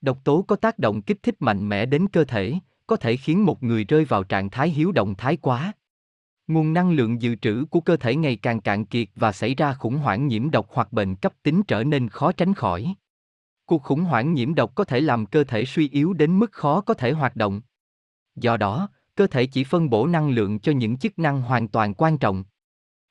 [0.00, 2.54] Độc tố có tác động kích thích mạnh mẽ đến cơ thể,
[2.86, 5.72] có thể khiến một người rơi vào trạng thái hiếu động thái quá.
[6.52, 9.74] Nguồn năng lượng dự trữ của cơ thể ngày càng cạn kiệt và xảy ra
[9.74, 12.94] khủng hoảng nhiễm độc hoặc bệnh cấp tính trở nên khó tránh khỏi.
[13.66, 16.80] Cuộc khủng hoảng nhiễm độc có thể làm cơ thể suy yếu đến mức khó
[16.80, 17.60] có thể hoạt động.
[18.36, 21.94] Do đó, cơ thể chỉ phân bổ năng lượng cho những chức năng hoàn toàn
[21.94, 22.44] quan trọng.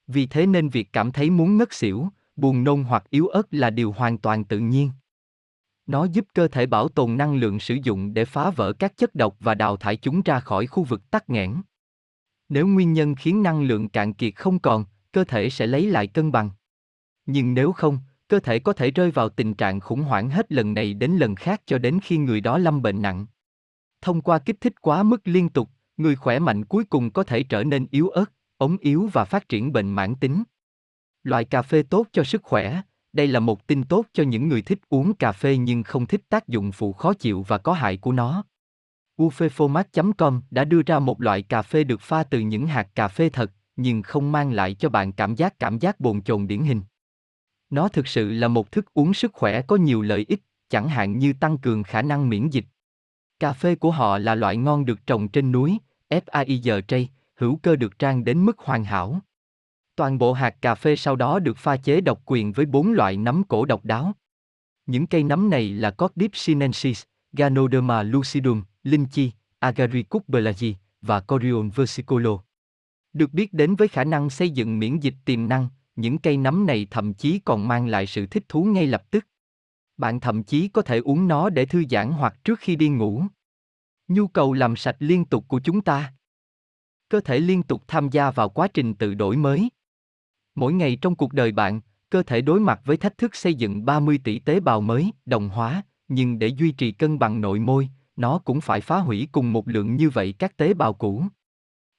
[0.07, 3.69] Vì thế nên việc cảm thấy muốn ngất xỉu, buồn nôn hoặc yếu ớt là
[3.69, 4.91] điều hoàn toàn tự nhiên.
[5.87, 9.15] Nó giúp cơ thể bảo tồn năng lượng sử dụng để phá vỡ các chất
[9.15, 11.55] độc và đào thải chúng ra khỏi khu vực tắc nghẽn.
[12.51, 16.07] Nếu nguyên nhân khiến năng lượng cạn kiệt không còn, cơ thể sẽ lấy lại
[16.07, 16.49] cân bằng.
[17.25, 20.73] Nhưng nếu không, cơ thể có thể rơi vào tình trạng khủng hoảng hết lần
[20.73, 23.25] này đến lần khác cho đến khi người đó lâm bệnh nặng.
[24.01, 27.43] Thông qua kích thích quá mức liên tục, người khỏe mạnh cuối cùng có thể
[27.43, 30.43] trở nên yếu ớt, ống yếu và phát triển bệnh mãn tính.
[31.23, 32.81] Loại cà phê tốt cho sức khỏe,
[33.13, 36.21] đây là một tin tốt cho những người thích uống cà phê nhưng không thích
[36.29, 38.43] tác dụng phụ khó chịu và có hại của nó.
[39.21, 43.29] Ufeformat.com đã đưa ra một loại cà phê được pha từ những hạt cà phê
[43.29, 46.81] thật, nhưng không mang lại cho bạn cảm giác cảm giác bồn chồn điển hình.
[47.69, 51.17] Nó thực sự là một thức uống sức khỏe có nhiều lợi ích, chẳng hạn
[51.17, 52.65] như tăng cường khả năng miễn dịch.
[53.39, 55.77] Cà phê của họ là loại ngon được trồng trên núi,
[56.09, 57.05] FAIZ
[57.35, 59.19] hữu cơ được trang đến mức hoàn hảo.
[59.95, 63.17] Toàn bộ hạt cà phê sau đó được pha chế độc quyền với bốn loại
[63.17, 64.13] nấm cổ độc đáo.
[64.85, 67.03] Những cây nấm này là Cordip sinensis,
[67.33, 72.39] Ganoderma lucidum, Linh Chi, Agaricus belagi và Corion versicolor.
[73.13, 76.65] Được biết đến với khả năng xây dựng miễn dịch tiềm năng, những cây nấm
[76.65, 79.27] này thậm chí còn mang lại sự thích thú ngay lập tức.
[79.97, 83.23] Bạn thậm chí có thể uống nó để thư giãn hoặc trước khi đi ngủ.
[84.07, 86.13] Nhu cầu làm sạch liên tục của chúng ta.
[87.09, 89.69] Cơ thể liên tục tham gia vào quá trình tự đổi mới.
[90.55, 93.85] Mỗi ngày trong cuộc đời bạn, cơ thể đối mặt với thách thức xây dựng
[93.85, 97.89] 30 tỷ tế bào mới, đồng hóa, nhưng để duy trì cân bằng nội môi,
[98.15, 101.23] nó cũng phải phá hủy cùng một lượng như vậy các tế bào cũ.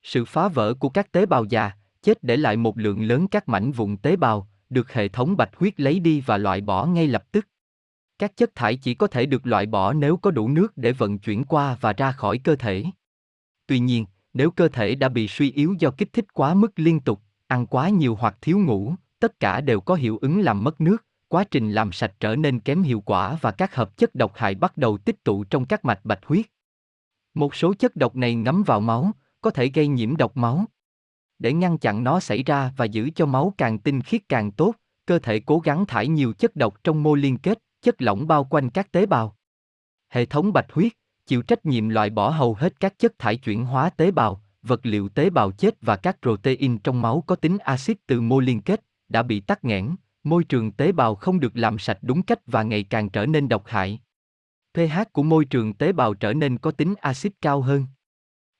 [0.02, 1.72] Sự phá vỡ của các tế bào già,
[2.02, 5.56] chết để lại một lượng lớn các mảnh vụn tế bào, được hệ thống bạch
[5.56, 7.48] huyết lấy đi và loại bỏ ngay lập tức.
[8.18, 11.18] Các chất thải chỉ có thể được loại bỏ nếu có đủ nước để vận
[11.18, 12.84] chuyển qua và ra khỏi cơ thể.
[13.66, 17.00] Tuy nhiên, nếu cơ thể đã bị suy yếu do kích thích quá mức liên
[17.00, 20.80] tục, ăn quá nhiều hoặc thiếu ngủ, tất cả đều có hiệu ứng làm mất
[20.80, 24.32] nước, quá trình làm sạch trở nên kém hiệu quả và các hợp chất độc
[24.34, 26.46] hại bắt đầu tích tụ trong các mạch bạch huyết.
[27.34, 30.64] Một số chất độc này ngấm vào máu, có thể gây nhiễm độc máu.
[31.38, 34.74] Để ngăn chặn nó xảy ra và giữ cho máu càng tinh khiết càng tốt,
[35.06, 38.44] cơ thể cố gắng thải nhiều chất độc trong mô liên kết, chất lỏng bao
[38.44, 39.36] quanh các tế bào.
[40.08, 40.92] Hệ thống bạch huyết
[41.26, 44.80] chịu trách nhiệm loại bỏ hầu hết các chất thải chuyển hóa tế bào, vật
[44.86, 48.60] liệu tế bào chết và các protein trong máu có tính axit từ mô liên
[48.60, 49.94] kết đã bị tắc nghẽn,
[50.24, 53.48] môi trường tế bào không được làm sạch đúng cách và ngày càng trở nên
[53.48, 54.00] độc hại.
[54.74, 57.86] pH của môi trường tế bào trở nên có tính axit cao hơn.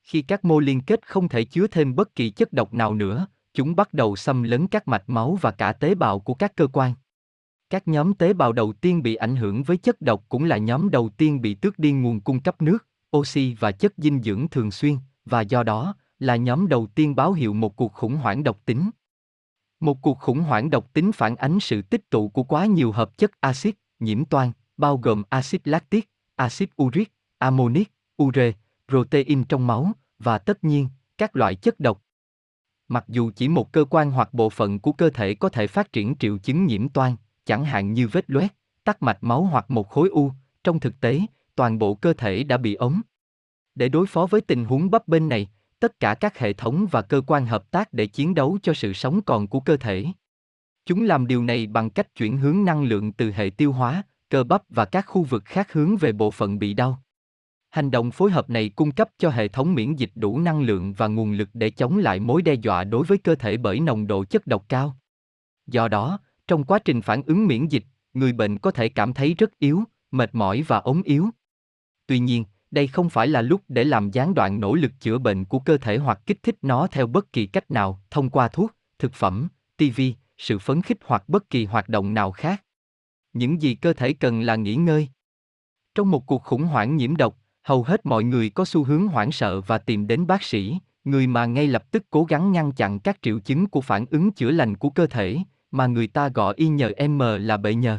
[0.03, 3.27] Khi các mô liên kết không thể chứa thêm bất kỳ chất độc nào nữa,
[3.55, 6.67] chúng bắt đầu xâm lấn các mạch máu và cả tế bào của các cơ
[6.67, 6.95] quan.
[7.71, 10.91] Các nhóm tế bào đầu tiên bị ảnh hưởng với chất độc cũng là nhóm
[10.91, 12.87] đầu tiên bị tước đi nguồn cung cấp nước,
[13.17, 17.33] oxy và chất dinh dưỡng thường xuyên, và do đó, là nhóm đầu tiên báo
[17.33, 18.91] hiệu một cuộc khủng hoảng độc tính.
[19.83, 23.19] Một cuộc khủng hoảng độc tính phản ánh sự tích tụ của quá nhiều hợp
[23.19, 28.53] chất axit, nhiễm toan, bao gồm axit lactic, axit uric, ammonic, ure,
[28.89, 32.03] protein trong máu, và tất nhiên, các loại chất độc.
[32.89, 35.93] Mặc dù chỉ một cơ quan hoặc bộ phận của cơ thể có thể phát
[35.93, 38.53] triển triệu chứng nhiễm toan, chẳng hạn như vết loét,
[38.85, 40.33] tắc mạch máu hoặc một khối u,
[40.65, 41.21] trong thực tế,
[41.55, 43.01] toàn bộ cơ thể đã bị ống.
[43.75, 45.49] Để đối phó với tình huống bấp bênh này,
[45.83, 48.93] tất cả các hệ thống và cơ quan hợp tác để chiến đấu cho sự
[48.93, 50.07] sống còn của cơ thể.
[50.87, 54.45] Chúng làm điều này bằng cách chuyển hướng năng lượng từ hệ tiêu hóa, cơ
[54.45, 57.03] bắp và các khu vực khác hướng về bộ phận bị đau.
[57.71, 60.93] Hành động phối hợp này cung cấp cho hệ thống miễn dịch đủ năng lượng
[60.93, 64.07] và nguồn lực để chống lại mối đe dọa đối với cơ thể bởi nồng
[64.07, 64.97] độ chất độc cao.
[65.67, 69.35] Do đó, trong quá trình phản ứng miễn dịch, người bệnh có thể cảm thấy
[69.35, 71.29] rất yếu, mệt mỏi và ốm yếu.
[72.07, 75.45] Tuy nhiên, đây không phải là lúc để làm gián đoạn nỗ lực chữa bệnh
[75.45, 78.73] của cơ thể hoặc kích thích nó theo bất kỳ cách nào, thông qua thuốc,
[78.99, 80.01] thực phẩm, TV,
[80.39, 82.63] sự phấn khích hoặc bất kỳ hoạt động nào khác.
[83.33, 85.09] Những gì cơ thể cần là nghỉ ngơi.
[85.95, 89.33] Trong một cuộc khủng hoảng nhiễm độc, hầu hết mọi người có xu hướng hoảng
[89.33, 93.01] sợ và tìm đến bác sĩ, người mà ngay lập tức cố gắng ngăn chặn
[93.01, 95.39] các triệu chứng của phản ứng chữa lành của cơ thể,
[95.71, 97.99] mà người ta gọi y nhờ M là bệnh nhờ.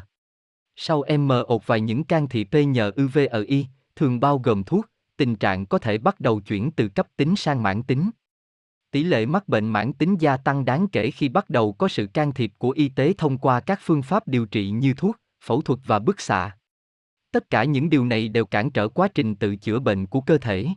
[0.75, 3.65] Sau M ột vài những can thiệp P nhờ UV ở y,
[3.95, 4.85] thường bao gồm thuốc,
[5.17, 8.09] tình trạng có thể bắt đầu chuyển từ cấp tính sang mãn tính.
[8.91, 12.07] Tỷ lệ mắc bệnh mãn tính gia tăng đáng kể khi bắt đầu có sự
[12.07, 15.61] can thiệp của y tế thông qua các phương pháp điều trị như thuốc, phẫu
[15.61, 16.57] thuật và bức xạ.
[17.31, 20.37] Tất cả những điều này đều cản trở quá trình tự chữa bệnh của cơ
[20.37, 20.67] thể.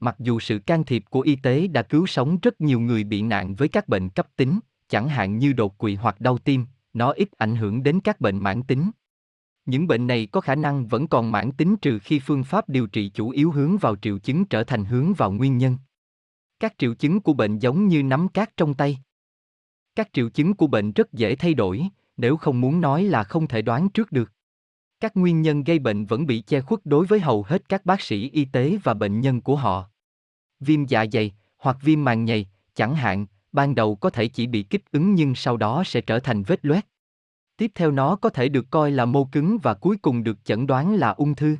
[0.00, 3.22] Mặc dù sự can thiệp của y tế đã cứu sống rất nhiều người bị
[3.22, 7.12] nạn với các bệnh cấp tính, chẳng hạn như đột quỵ hoặc đau tim, nó
[7.12, 8.90] ít ảnh hưởng đến các bệnh mãn tính.
[9.66, 12.86] Những bệnh này có khả năng vẫn còn mãn tính trừ khi phương pháp điều
[12.86, 15.76] trị chủ yếu hướng vào triệu chứng trở thành hướng vào nguyên nhân.
[16.60, 18.98] Các triệu chứng của bệnh giống như nắm cát trong tay.
[19.94, 21.82] Các triệu chứng của bệnh rất dễ thay đổi,
[22.16, 24.32] nếu không muốn nói là không thể đoán trước được.
[25.00, 28.00] Các nguyên nhân gây bệnh vẫn bị che khuất đối với hầu hết các bác
[28.00, 29.90] sĩ y tế và bệnh nhân của họ.
[30.60, 34.62] Viêm dạ dày hoặc viêm màng nhầy, chẳng hạn, ban đầu có thể chỉ bị
[34.62, 36.86] kích ứng nhưng sau đó sẽ trở thành vết loét.
[37.62, 40.66] Tiếp theo nó có thể được coi là mô cứng và cuối cùng được chẩn
[40.66, 41.56] đoán là ung thư.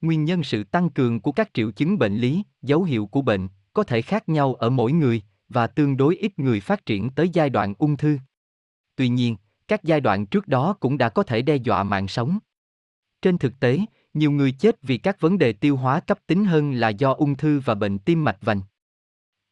[0.00, 3.48] Nguyên nhân sự tăng cường của các triệu chứng bệnh lý, dấu hiệu của bệnh,
[3.72, 7.28] có thể khác nhau ở mỗi người và tương đối ít người phát triển tới
[7.32, 8.18] giai đoạn ung thư.
[8.96, 9.36] Tuy nhiên,
[9.68, 12.38] các giai đoạn trước đó cũng đã có thể đe dọa mạng sống.
[13.22, 13.78] Trên thực tế,
[14.14, 17.36] nhiều người chết vì các vấn đề tiêu hóa cấp tính hơn là do ung
[17.36, 18.60] thư và bệnh tim mạch vành.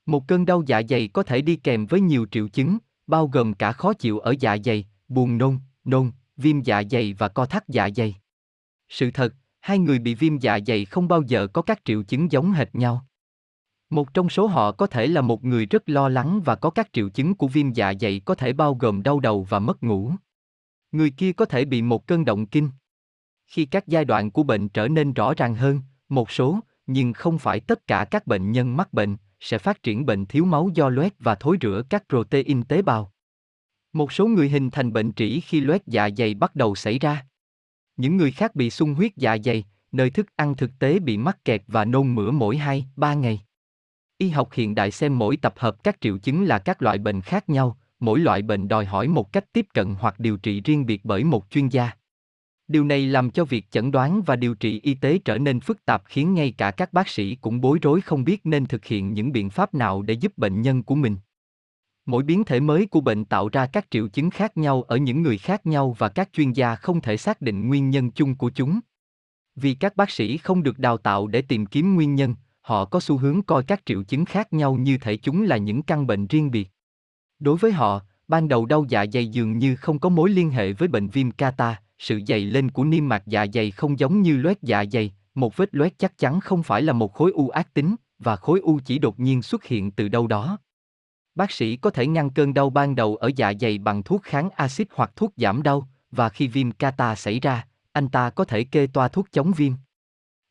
[0.07, 3.55] Một cơn đau dạ dày có thể đi kèm với nhiều triệu chứng, bao gồm
[3.55, 5.59] cả khó chịu ở dạ dày, buồn nôn,
[5.89, 8.15] nôn, viêm dạ dày và co thắt dạ dày.
[8.89, 12.33] Sự thật, hai người bị viêm dạ dày không bao giờ có các triệu chứng
[12.33, 13.07] giống hệt nhau.
[13.91, 16.89] Một trong số họ có thể là một người rất lo lắng và có các
[16.93, 20.13] triệu chứng của viêm dạ dày có thể bao gồm đau đầu và mất ngủ.
[20.93, 22.71] Người kia có thể bị một cơn động kinh.
[23.47, 27.39] Khi các giai đoạn của bệnh trở nên rõ ràng hơn, một số, nhưng không
[27.39, 30.89] phải tất cả các bệnh nhân mắc bệnh, sẽ phát triển bệnh thiếu máu do
[30.89, 33.13] loét và thối rữa các protein tế bào.
[33.93, 37.27] Một số người hình thành bệnh trĩ khi loét dạ dày bắt đầu xảy ra.
[37.97, 41.45] Những người khác bị sung huyết dạ dày, nơi thức ăn thực tế bị mắc
[41.45, 43.41] kẹt và nôn mửa mỗi 2, 3 ngày.
[44.19, 47.21] Y học hiện đại xem mỗi tập hợp các triệu chứng là các loại bệnh
[47.21, 50.87] khác nhau, mỗi loại bệnh đòi hỏi một cách tiếp cận hoặc điều trị riêng
[50.87, 51.91] biệt bởi một chuyên gia.
[52.69, 55.85] Điều này làm cho việc chẩn đoán và điều trị y tế trở nên phức
[55.85, 59.13] tạp khiến ngay cả các bác sĩ cũng bối rối không biết nên thực hiện
[59.13, 61.17] những biện pháp nào để giúp bệnh nhân của mình.
[62.09, 65.23] Mỗi biến thể mới của bệnh tạo ra các triệu chứng khác nhau ở những
[65.23, 68.51] người khác nhau và các chuyên gia không thể xác định nguyên nhân chung của
[68.51, 68.81] chúng.
[69.57, 73.01] Vì các bác sĩ không được đào tạo để tìm kiếm nguyên nhân, họ có
[73.01, 76.27] xu hướng coi các triệu chứng khác nhau như thể chúng là những căn bệnh
[76.27, 76.71] riêng biệt.
[77.39, 80.73] Đối với họ, ban đầu đau dạ dày dường như không có mối liên hệ
[80.73, 84.37] với bệnh viêm kata, sự dày lên của niêm mạc dạ dày không giống như
[84.37, 87.75] loét dạ dày, một vết loét chắc chắn không phải là một khối u ác
[87.75, 90.59] tính, và khối u chỉ đột nhiên xuất hiện từ đâu đó.
[91.39, 94.51] Bác sĩ có thể ngăn cơn đau ban đầu ở dạ dày bằng thuốc kháng
[94.51, 98.65] axit hoặc thuốc giảm đau, và khi viêm kata xảy ra, anh ta có thể
[98.65, 99.73] kê toa thuốc chống viêm.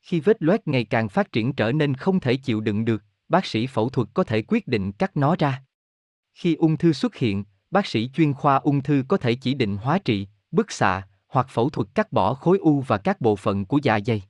[0.02, 3.46] Khi vết loét ngày càng phát triển trở nên không thể chịu đựng được, bác
[3.46, 5.64] sĩ phẫu thuật có thể quyết định cắt nó ra.
[6.34, 9.78] Khi ung thư xuất hiện, bác sĩ chuyên khoa ung thư có thể chỉ định
[9.78, 13.66] hóa trị, bức xạ, hoặc phẫu thuật cắt bỏ khối u và các bộ phận
[13.66, 14.24] của dạ dày.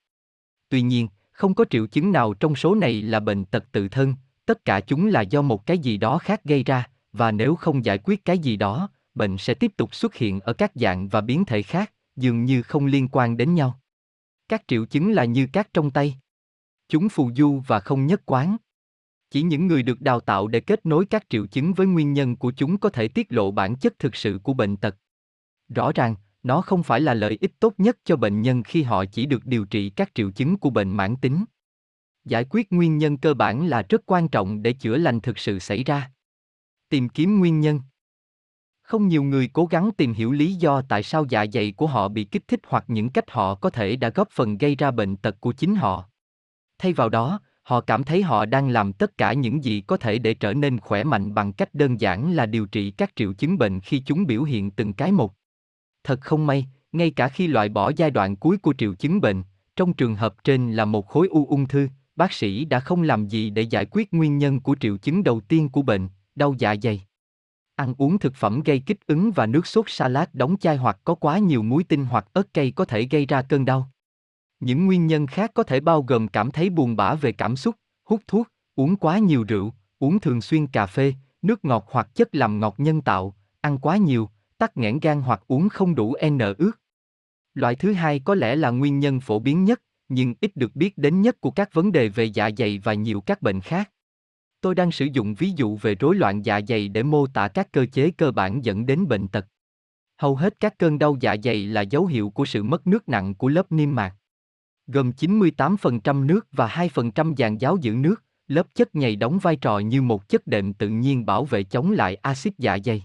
[0.70, 4.16] Tuy nhiên, không có triệu chứng nào trong số này là bệnh tật tự thân,
[4.48, 7.86] tất cả chúng là do một cái gì đó khác gây ra, và nếu không
[7.86, 11.22] giải quyết cái gì đó, bệnh sẽ tiếp tục xuất hiện ở các dạng và
[11.22, 13.80] biến thể khác, dường như không liên quan đến nhau.
[14.50, 16.16] Các triệu chứng là như cát trong tay.
[16.90, 18.58] Chúng phù du và không nhất quán.
[19.32, 22.36] Chỉ những người được đào tạo để kết nối các triệu chứng với nguyên nhân
[22.36, 24.96] của chúng có thể tiết lộ bản chất thực sự của bệnh tật.
[25.70, 29.06] Rõ ràng, nó không phải là lợi ích tốt nhất cho bệnh nhân khi họ
[29.06, 31.46] chỉ được điều trị các triệu chứng của bệnh mãn tính
[32.28, 35.60] giải quyết nguyên nhân cơ bản là rất quan trọng để chữa lành thực sự
[35.60, 36.12] xảy ra
[36.90, 37.82] tìm kiếm nguyên nhân
[38.82, 42.08] Không nhiều người cố gắng tìm hiểu lý do tại sao dạ dày của họ
[42.08, 45.16] bị kích thích hoặc những cách họ có thể đã góp phần gây ra bệnh
[45.16, 46.10] tật của chính họ.
[46.78, 50.18] Thay vào đó, họ cảm thấy họ đang làm tất cả những gì có thể
[50.20, 53.58] để trở nên khỏe mạnh bằng cách đơn giản là điều trị các triệu chứng
[53.58, 55.34] bệnh khi chúng biểu hiện từng cái một.
[56.04, 59.44] Thật không may, ngay cả khi loại bỏ giai đoạn cuối của triệu chứng bệnh,
[59.76, 61.88] trong trường hợp trên là một khối u ung thư,
[62.18, 65.40] bác sĩ đã không làm gì để giải quyết nguyên nhân của triệu chứng đầu
[65.40, 67.02] tiên của bệnh, đau dạ dày.
[67.76, 71.16] Ăn uống thực phẩm gây kích ứng và nước sốt salad đóng chai hoặc có
[71.16, 73.92] quá nhiều muối tinh hoặc ớt cay có thể gây ra cơn đau.
[74.60, 77.76] Những nguyên nhân khác có thể bao gồm cảm thấy buồn bã về cảm xúc,
[78.04, 82.36] hút thuốc, uống quá nhiều rượu, uống thường xuyên cà phê, nước ngọt hoặc chất
[82.36, 86.38] làm ngọt nhân tạo, ăn quá nhiều, tắc nghẽn gan hoặc uống không đủ N
[86.58, 86.72] ướt.
[87.54, 90.98] Loại thứ hai có lẽ là nguyên nhân phổ biến nhất, nhưng ít được biết
[90.98, 93.92] đến nhất của các vấn đề về dạ dày và nhiều các bệnh khác.
[94.62, 97.72] Tôi đang sử dụng ví dụ về rối loạn dạ dày để mô tả các
[97.72, 99.48] cơ chế cơ bản dẫn đến bệnh tật.
[100.18, 103.36] Hầu hết các cơn đau dạ dày là dấu hiệu của sự mất nước nặng
[103.36, 104.16] của lớp niêm mạc.
[104.88, 109.80] Gồm 98% nước và 2% dàn giáo giữ nước, lớp chất nhầy đóng vai trò
[109.80, 113.04] như một chất đệm tự nhiên bảo vệ chống lại axit dạ dày.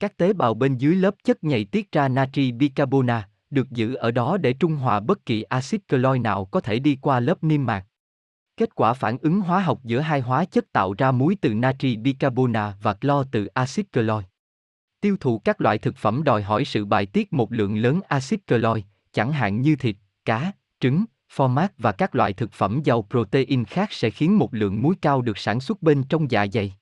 [0.00, 4.10] Các tế bào bên dưới lớp chất nhầy tiết ra natri bicarbonate, được giữ ở
[4.10, 7.66] đó để trung hòa bất kỳ axit cloi nào có thể đi qua lớp niêm
[7.66, 7.86] mạc.
[8.56, 11.96] Kết quả phản ứng hóa học giữa hai hóa chất tạo ra muối từ natri
[11.96, 14.24] bicarbona và clo từ axit cloi.
[15.00, 18.46] Tiêu thụ các loại thực phẩm đòi hỏi sự bài tiết một lượng lớn axit
[18.46, 21.04] cloi, chẳng hạn như thịt, cá, trứng,
[21.36, 25.22] format và các loại thực phẩm giàu protein khác sẽ khiến một lượng muối cao
[25.22, 26.74] được sản xuất bên trong dạ dày.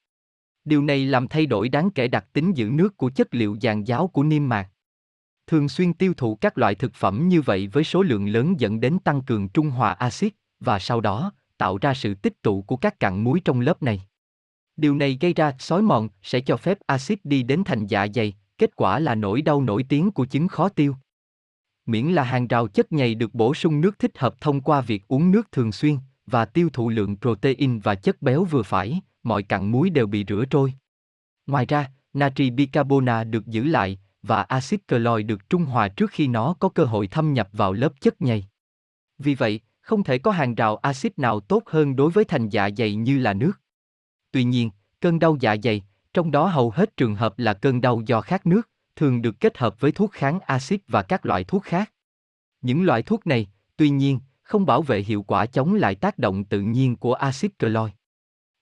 [0.64, 3.84] Điều này làm thay đổi đáng kể đặc tính giữ nước của chất liệu dàn
[3.84, 4.68] giáo của niêm mạc.
[5.48, 8.80] Thường xuyên tiêu thụ các loại thực phẩm như vậy với số lượng lớn dẫn
[8.80, 12.76] đến tăng cường trung hòa axit và sau đó tạo ra sự tích tụ của
[12.76, 14.02] các cặn muối trong lớp này.
[14.76, 18.34] Điều này gây ra xói mòn sẽ cho phép axit đi đến thành dạ dày,
[18.58, 20.96] kết quả là nỗi đau nổi tiếng của chứng khó tiêu.
[21.86, 25.08] Miễn là hàng rào chất nhầy được bổ sung nước thích hợp thông qua việc
[25.08, 25.96] uống nước thường xuyên
[26.26, 30.24] và tiêu thụ lượng protein và chất béo vừa phải, mọi cặn muối đều bị
[30.28, 30.72] rửa trôi.
[31.46, 36.26] Ngoài ra, natri bicarbona được giữ lại và axit cloi được trung hòa trước khi
[36.26, 38.44] nó có cơ hội thâm nhập vào lớp chất nhầy.
[39.18, 42.70] Vì vậy, không thể có hàng rào axit nào tốt hơn đối với thành dạ
[42.76, 43.52] dày như là nước.
[44.30, 45.82] Tuy nhiên, cơn đau dạ dày,
[46.14, 49.58] trong đó hầu hết trường hợp là cơn đau do khát nước, thường được kết
[49.58, 51.92] hợp với thuốc kháng axit và các loại thuốc khác.
[52.60, 56.44] Những loại thuốc này, tuy nhiên, không bảo vệ hiệu quả chống lại tác động
[56.44, 57.90] tự nhiên của axit cloi.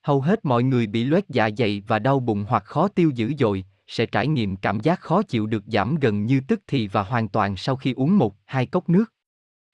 [0.03, 3.33] Hầu hết mọi người bị loét dạ dày và đau bụng hoặc khó tiêu dữ
[3.39, 7.03] dội, sẽ trải nghiệm cảm giác khó chịu được giảm gần như tức thì và
[7.03, 9.13] hoàn toàn sau khi uống một, hai cốc nước.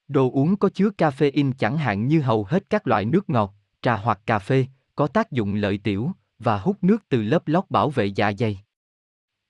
[0.08, 3.96] Đồ uống có chứa caffeine chẳng hạn như hầu hết các loại nước ngọt, trà
[3.96, 7.90] hoặc cà phê, có tác dụng lợi tiểu và hút nước từ lớp lót bảo
[7.90, 8.58] vệ dạ dày.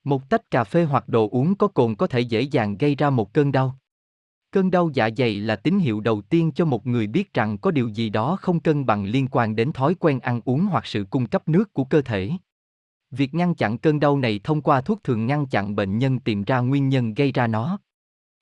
[0.03, 3.09] Một tách cà phê hoặc đồ uống có cồn có thể dễ dàng gây ra
[3.09, 3.75] một cơn đau.
[4.51, 7.71] Cơn đau dạ dày là tín hiệu đầu tiên cho một người biết rằng có
[7.71, 11.05] điều gì đó không cân bằng liên quan đến thói quen ăn uống hoặc sự
[11.09, 12.31] cung cấp nước của cơ thể.
[13.15, 16.43] Việc ngăn chặn cơn đau này thông qua thuốc thường ngăn chặn bệnh nhân tìm
[16.43, 17.79] ra nguyên nhân gây ra nó.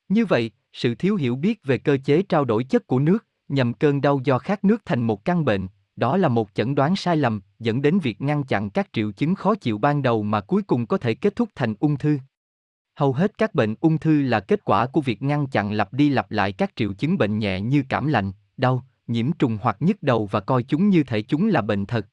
[0.09, 3.73] Như vậy, sự thiếu hiểu biết về cơ chế trao đổi chất của nước, nhằm
[3.73, 7.17] cơn đau do khát nước thành một căn bệnh, đó là một chẩn đoán sai
[7.17, 10.61] lầm, dẫn đến việc ngăn chặn các triệu chứng khó chịu ban đầu mà cuối
[10.61, 12.17] cùng có thể kết thúc thành ung thư.
[12.95, 16.09] Hầu hết các bệnh ung thư là kết quả của việc ngăn chặn lặp đi
[16.09, 20.03] lặp lại các triệu chứng bệnh nhẹ như cảm lạnh, đau, nhiễm trùng hoặc nhức
[20.03, 22.07] đầu và coi chúng như thể chúng là bệnh thật.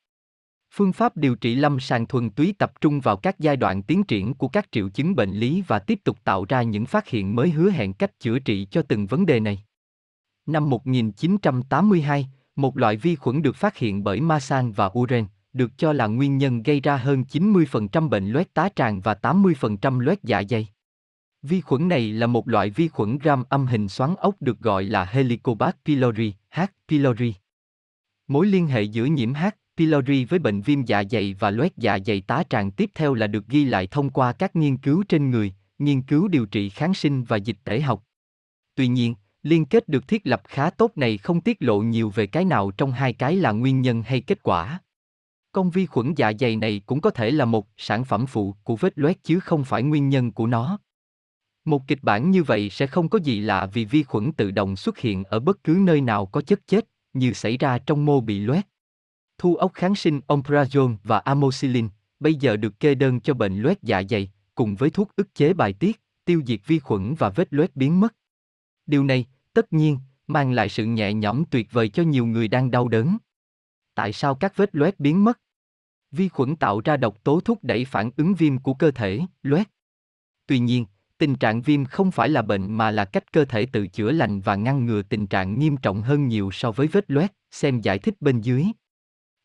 [0.71, 4.05] Phương pháp điều trị lâm sàng thuần túy tập trung vào các giai đoạn tiến
[4.05, 7.37] triển của các triệu chứng bệnh lý và tiếp tục tạo ra những phát hiện
[7.37, 9.65] mới hứa hẹn cách chữa trị cho từng vấn đề này.
[10.47, 15.93] Năm 1982, một loại vi khuẩn được phát hiện bởi Masan và Uren, được cho
[15.93, 20.43] là nguyên nhân gây ra hơn 90% bệnh loét tá tràng và 80% loét dạ
[20.51, 20.69] dày.
[21.43, 24.85] Vi khuẩn này là một loại vi khuẩn gram âm hình xoắn ốc được gọi
[24.85, 26.61] là Helicobacter pylori, H.
[26.89, 27.35] pylori.
[28.29, 29.45] Mối liên hệ giữa nhiễm H
[29.79, 33.27] pylori với bệnh viêm dạ dày và loét dạ dày tá tràng tiếp theo là
[33.27, 36.95] được ghi lại thông qua các nghiên cứu trên người, nghiên cứu điều trị kháng
[36.95, 38.05] sinh và dịch tễ học.
[38.75, 42.27] Tuy nhiên, liên kết được thiết lập khá tốt này không tiết lộ nhiều về
[42.27, 44.81] cái nào trong hai cái là nguyên nhân hay kết quả.
[45.53, 48.77] Con vi khuẩn dạ dày này cũng có thể là một sản phẩm phụ của
[48.77, 50.79] vết loét chứ không phải nguyên nhân của nó.
[51.65, 54.77] Một kịch bản như vậy sẽ không có gì lạ vì vi khuẩn tự động
[54.77, 58.21] xuất hiện ở bất cứ nơi nào có chất chết, như xảy ra trong mô
[58.21, 58.68] bị loét.
[59.39, 61.89] Thu ốc kháng sinh omeprazole và amoxicillin
[62.21, 65.53] bây giờ được kê đơn cho bệnh loét dạ dày, cùng với thuốc ức chế
[65.53, 68.15] bài tiết, tiêu diệt vi khuẩn và vết loét biến mất.
[68.87, 72.71] Điều này, tất nhiên, mang lại sự nhẹ nhõm tuyệt vời cho nhiều người đang
[72.71, 73.19] đau đớn.
[73.95, 75.41] Tại sao các vết loét biến mất?
[76.11, 79.69] Vi khuẩn tạo ra độc tố thúc đẩy phản ứng viêm của cơ thể, loét.
[80.47, 80.87] Tuy nhiên,
[81.19, 84.41] tình trạng viêm không phải là bệnh mà là cách cơ thể tự chữa lành
[84.41, 87.99] và ngăn ngừa tình trạng nghiêm trọng hơn nhiều so với vết loét, xem giải
[87.99, 88.65] thích bên dưới.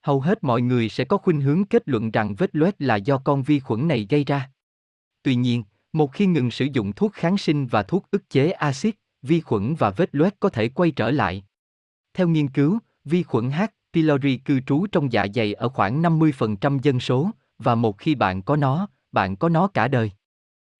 [0.03, 3.17] Hầu hết mọi người sẽ có khuynh hướng kết luận rằng vết loét là do
[3.17, 4.51] con vi khuẩn này gây ra.
[5.23, 8.95] Tuy nhiên, một khi ngừng sử dụng thuốc kháng sinh và thuốc ức chế axit,
[9.21, 11.43] vi khuẩn và vết loét có thể quay trở lại.
[12.13, 13.61] Theo nghiên cứu, vi khuẩn H.
[13.93, 17.29] pylori cư trú trong dạ dày ở khoảng 50% dân số,
[17.59, 20.11] và một khi bạn có nó, bạn có nó cả đời.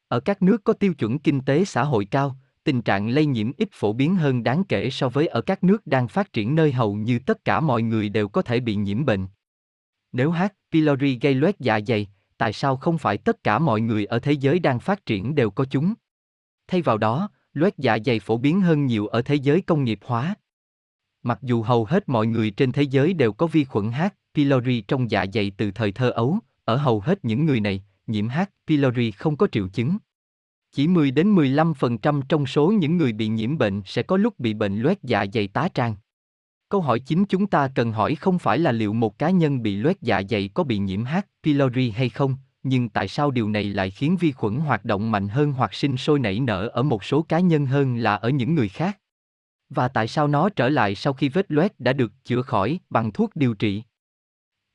[0.07, 3.51] Ở các nước có tiêu chuẩn kinh tế xã hội cao, tình trạng lây nhiễm
[3.57, 6.71] ít phổ biến hơn đáng kể so với ở các nước đang phát triển nơi
[6.71, 9.27] hầu như tất cả mọi người đều có thể bị nhiễm bệnh.
[10.11, 10.43] Nếu H.
[10.71, 12.07] pylori gây loét dạ dày,
[12.37, 15.49] tại sao không phải tất cả mọi người ở thế giới đang phát triển đều
[15.49, 15.93] có chúng?
[16.67, 19.99] Thay vào đó, loét dạ dày phổ biến hơn nhiều ở thế giới công nghiệp
[20.03, 20.35] hóa.
[21.23, 24.01] Mặc dù hầu hết mọi người trên thế giới đều có vi khuẩn H.
[24.33, 28.29] pylori trong dạ dày từ thời thơ ấu, ở hầu hết những người này, nhiễm
[28.29, 28.39] H.
[28.67, 29.97] pylori không có triệu chứng.
[30.75, 34.53] Chỉ 10 đến 15% trong số những người bị nhiễm bệnh sẽ có lúc bị
[34.53, 35.95] bệnh loét dạ dày tá tràng.
[36.69, 39.75] Câu hỏi chính chúng ta cần hỏi không phải là liệu một cá nhân bị
[39.75, 41.17] loét dạ dày có bị nhiễm H.
[41.43, 45.27] pylori hay không, nhưng tại sao điều này lại khiến vi khuẩn hoạt động mạnh
[45.27, 48.55] hơn hoặc sinh sôi nảy nở ở một số cá nhân hơn là ở những
[48.55, 48.99] người khác?
[49.69, 53.11] Và tại sao nó trở lại sau khi vết loét đã được chữa khỏi bằng
[53.11, 53.83] thuốc điều trị?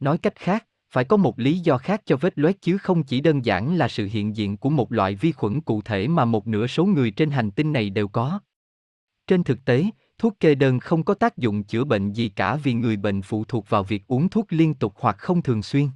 [0.01, 3.20] Nói cách khác, phải có một lý do khác cho vết loét chứ không chỉ
[3.20, 6.47] đơn giản là sự hiện diện của một loại vi khuẩn cụ thể mà một
[6.47, 8.41] nửa số người trên hành tinh này đều có.
[9.26, 9.84] Trên thực tế,
[10.18, 13.45] thuốc kê đơn không có tác dụng chữa bệnh gì cả vì người bệnh phụ
[13.45, 15.89] thuộc vào việc uống thuốc liên tục hoặc không thường xuyên.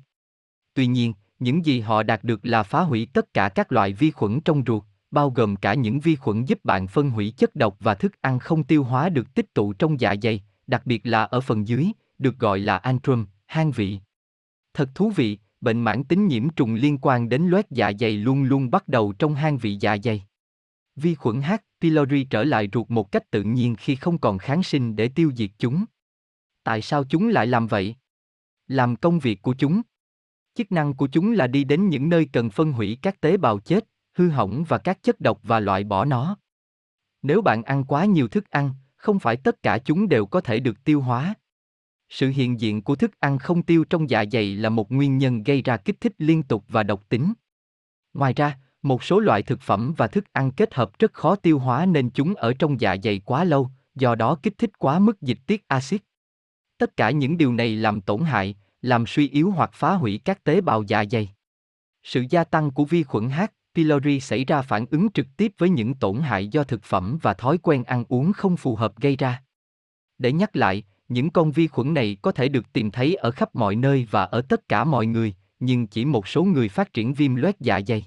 [0.74, 4.10] Tuy nhiên, những gì họ đạt được là phá hủy tất cả các loại vi
[4.10, 7.76] khuẩn trong ruột, bao gồm cả những vi khuẩn giúp bạn phân hủy chất độc
[7.80, 11.24] và thức ăn không tiêu hóa được tích tụ trong dạ dày, đặc biệt là
[11.24, 11.86] ở phần dưới,
[12.18, 13.98] được gọi là antrum, hang vị.
[14.74, 18.42] Thật thú vị, bệnh mãn tính nhiễm trùng liên quan đến loét dạ dày luôn
[18.42, 20.26] luôn bắt đầu trong hang vị dạ dày.
[20.96, 21.52] Vi khuẩn H.
[21.80, 25.32] pylori trở lại ruột một cách tự nhiên khi không còn kháng sinh để tiêu
[25.36, 25.84] diệt chúng.
[26.64, 27.96] Tại sao chúng lại làm vậy?
[28.68, 29.82] Làm công việc của chúng.
[30.54, 33.58] Chức năng của chúng là đi đến những nơi cần phân hủy các tế bào
[33.58, 36.36] chết, hư hỏng và các chất độc và loại bỏ nó.
[37.22, 40.60] Nếu bạn ăn quá nhiều thức ăn, không phải tất cả chúng đều có thể
[40.60, 41.34] được tiêu hóa.
[42.14, 45.42] Sự hiện diện của thức ăn không tiêu trong dạ dày là một nguyên nhân
[45.42, 47.32] gây ra kích thích liên tục và độc tính.
[48.14, 51.58] Ngoài ra, một số loại thực phẩm và thức ăn kết hợp rất khó tiêu
[51.58, 55.22] hóa nên chúng ở trong dạ dày quá lâu, do đó kích thích quá mức
[55.22, 56.02] dịch tiết axit.
[56.78, 60.44] Tất cả những điều này làm tổn hại, làm suy yếu hoặc phá hủy các
[60.44, 61.32] tế bào dạ dày.
[62.02, 63.40] Sự gia tăng của vi khuẩn H.
[63.74, 67.34] pylori xảy ra phản ứng trực tiếp với những tổn hại do thực phẩm và
[67.34, 69.42] thói quen ăn uống không phù hợp gây ra.
[70.18, 73.54] Để nhắc lại, những con vi khuẩn này có thể được tìm thấy ở khắp
[73.54, 77.14] mọi nơi và ở tất cả mọi người, nhưng chỉ một số người phát triển
[77.14, 78.06] viêm loét dạ dày.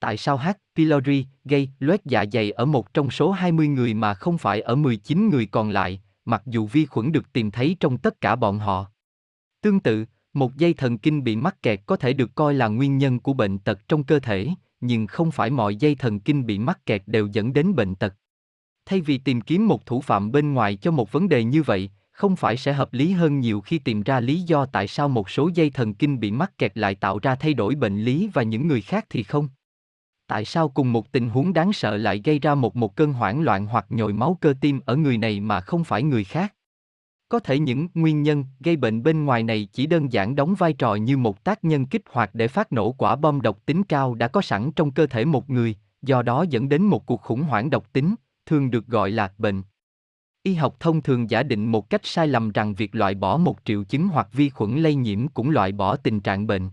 [0.00, 0.48] Tại sao H.
[0.76, 4.74] pylori gây loét dạ dày ở một trong số 20 người mà không phải ở
[4.74, 8.58] 19 người còn lại, mặc dù vi khuẩn được tìm thấy trong tất cả bọn
[8.58, 8.86] họ?
[9.60, 12.98] Tương tự, một dây thần kinh bị mắc kẹt có thể được coi là nguyên
[12.98, 14.48] nhân của bệnh tật trong cơ thể,
[14.80, 18.14] nhưng không phải mọi dây thần kinh bị mắc kẹt đều dẫn đến bệnh tật.
[18.86, 21.90] Thay vì tìm kiếm một thủ phạm bên ngoài cho một vấn đề như vậy,
[22.18, 25.30] không phải sẽ hợp lý hơn nhiều khi tìm ra lý do tại sao một
[25.30, 28.42] số dây thần kinh bị mắc kẹt lại tạo ra thay đổi bệnh lý và
[28.42, 29.48] những người khác thì không?
[30.26, 33.42] Tại sao cùng một tình huống đáng sợ lại gây ra một một cơn hoảng
[33.42, 36.54] loạn hoặc nhồi máu cơ tim ở người này mà không phải người khác?
[37.28, 40.72] Có thể những nguyên nhân gây bệnh bên ngoài này chỉ đơn giản đóng vai
[40.72, 44.14] trò như một tác nhân kích hoạt để phát nổ quả bom độc tính cao
[44.14, 47.42] đã có sẵn trong cơ thể một người, do đó dẫn đến một cuộc khủng
[47.42, 48.14] hoảng độc tính,
[48.46, 49.62] thường được gọi là bệnh.
[50.42, 53.58] Y học thông thường giả định một cách sai lầm rằng việc loại bỏ một
[53.64, 56.70] triệu chứng hoặc vi khuẩn lây nhiễm cũng loại bỏ tình trạng bệnh.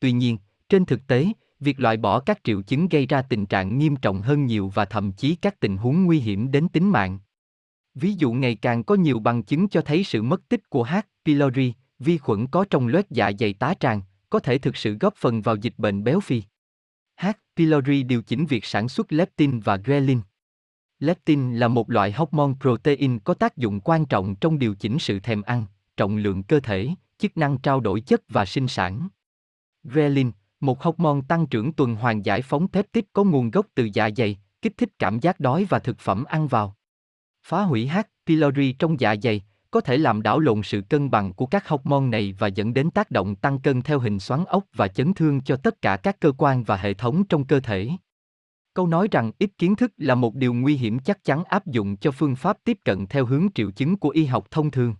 [0.00, 0.38] Tuy nhiên,
[0.68, 1.26] trên thực tế,
[1.60, 4.84] việc loại bỏ các triệu chứng gây ra tình trạng nghiêm trọng hơn nhiều và
[4.84, 7.18] thậm chí các tình huống nguy hiểm đến tính mạng.
[7.94, 10.94] Ví dụ ngày càng có nhiều bằng chứng cho thấy sự mất tích của H.
[11.24, 15.14] pylori, vi khuẩn có trong loét dạ dày tá tràng, có thể thực sự góp
[15.16, 16.42] phần vào dịch bệnh béo phì.
[17.16, 17.26] H.
[17.56, 20.20] pylori điều chỉnh việc sản xuất leptin và ghrelin.
[21.00, 25.20] Leptin là một loại hormone protein có tác dụng quan trọng trong điều chỉnh sự
[25.20, 25.64] thèm ăn,
[25.96, 26.88] trọng lượng cơ thể,
[27.18, 29.08] chức năng trao đổi chất và sinh sản.
[29.84, 30.30] Ghrelin,
[30.60, 34.38] một hormone tăng trưởng tuần hoàn giải phóng peptide có nguồn gốc từ dạ dày,
[34.62, 36.76] kích thích cảm giác đói và thực phẩm ăn vào.
[37.42, 37.98] Phá hủy H.
[38.26, 42.06] pylori trong dạ dày có thể làm đảo lộn sự cân bằng của các hormone
[42.06, 45.40] này và dẫn đến tác động tăng cân theo hình xoắn ốc và chấn thương
[45.40, 47.90] cho tất cả các cơ quan và hệ thống trong cơ thể.
[48.80, 51.96] Câu nói rằng ít kiến thức là một điều nguy hiểm chắc chắn áp dụng
[51.96, 54.94] cho phương pháp tiếp cận theo hướng triệu chứng của y học thông thường.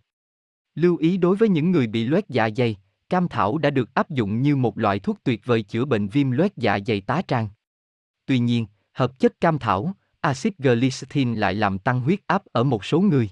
[0.75, 2.77] Lưu ý đối với những người bị loét dạ dày,
[3.09, 6.31] cam thảo đã được áp dụng như một loại thuốc tuyệt vời chữa bệnh viêm
[6.31, 7.49] loét dạ dày tá tràng.
[8.27, 12.85] Tuy nhiên, hợp chất cam thảo, axit glycine lại làm tăng huyết áp ở một
[12.85, 13.31] số người.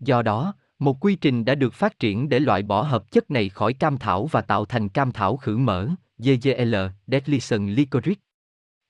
[0.00, 3.48] Do đó, một quy trình đã được phát triển để loại bỏ hợp chất này
[3.48, 6.74] khỏi cam thảo và tạo thành cam thảo khử mỡ, DGL,
[7.06, 8.25] Deadlison licorice.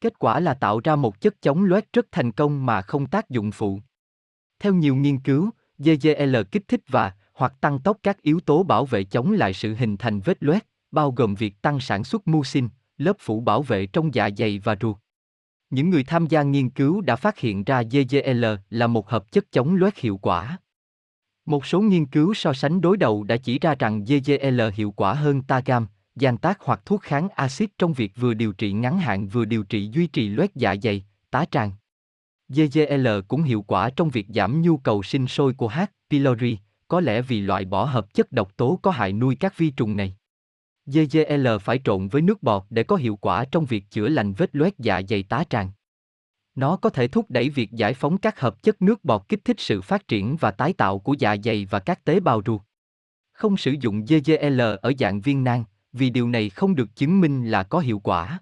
[0.01, 3.31] Kết quả là tạo ra một chất chống loét rất thành công mà không tác
[3.31, 3.81] dụng phụ.
[4.59, 8.85] Theo nhiều nghiên cứu, GGL kích thích và hoặc tăng tốc các yếu tố bảo
[8.85, 12.69] vệ chống lại sự hình thành vết loét, bao gồm việc tăng sản xuất mucin,
[12.99, 14.97] lớp phủ bảo vệ trong dạ dày và ruột.
[15.71, 19.53] Những người tham gia nghiên cứu đã phát hiện ra GGL là một hợp chất
[19.53, 20.59] chống loét hiệu quả.
[21.47, 25.15] Một số nghiên cứu so sánh đối đầu đã chỉ ra rằng GGL hiệu quả
[25.15, 25.87] hơn Tagam,
[26.17, 29.63] gian tác hoặc thuốc kháng axit trong việc vừa điều trị ngắn hạn vừa điều
[29.63, 31.73] trị duy trì loét dạ dày, tá tràng.
[32.49, 35.81] GGL cũng hiệu quả trong việc giảm nhu cầu sinh sôi của H.
[36.11, 36.59] pylori,
[36.89, 39.97] có lẽ vì loại bỏ hợp chất độc tố có hại nuôi các vi trùng
[39.97, 40.17] này.
[40.87, 44.57] GGL phải trộn với nước bọt để có hiệu quả trong việc chữa lành vết
[44.57, 45.71] loét dạ dày tá tràng.
[46.55, 49.61] Nó có thể thúc đẩy việc giải phóng các hợp chất nước bọt kích thích
[49.61, 52.61] sự phát triển và tái tạo của dạ dày và các tế bào ruột.
[53.33, 55.65] Không sử dụng GGL ở dạng viên nang,
[55.97, 58.41] vì điều này không được chứng minh là có hiệu quả.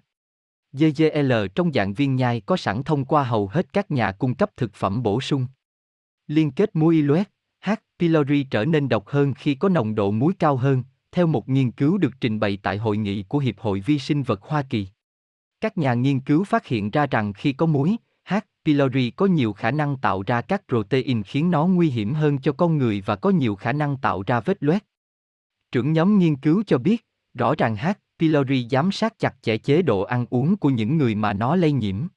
[0.73, 4.49] GGL trong dạng viên nhai có sẵn thông qua hầu hết các nhà cung cấp
[4.57, 5.47] thực phẩm bổ sung.
[6.27, 7.29] Liên kết muối loét,
[7.61, 7.69] H.
[7.99, 11.71] pylori trở nên độc hơn khi có nồng độ muối cao hơn, theo một nghiên
[11.71, 14.87] cứu được trình bày tại hội nghị của Hiệp hội Vi sinh vật Hoa Kỳ.
[15.61, 18.33] Các nhà nghiên cứu phát hiện ra rằng khi có muối, H.
[18.65, 22.51] pylori có nhiều khả năng tạo ra các protein khiến nó nguy hiểm hơn cho
[22.51, 24.83] con người và có nhiều khả năng tạo ra vết loét.
[25.71, 27.87] Trưởng nhóm nghiên cứu cho biết, rõ ràng H.
[28.19, 31.71] pylori giám sát chặt chẽ chế độ ăn uống của những người mà nó lây
[31.71, 32.07] nhiễm.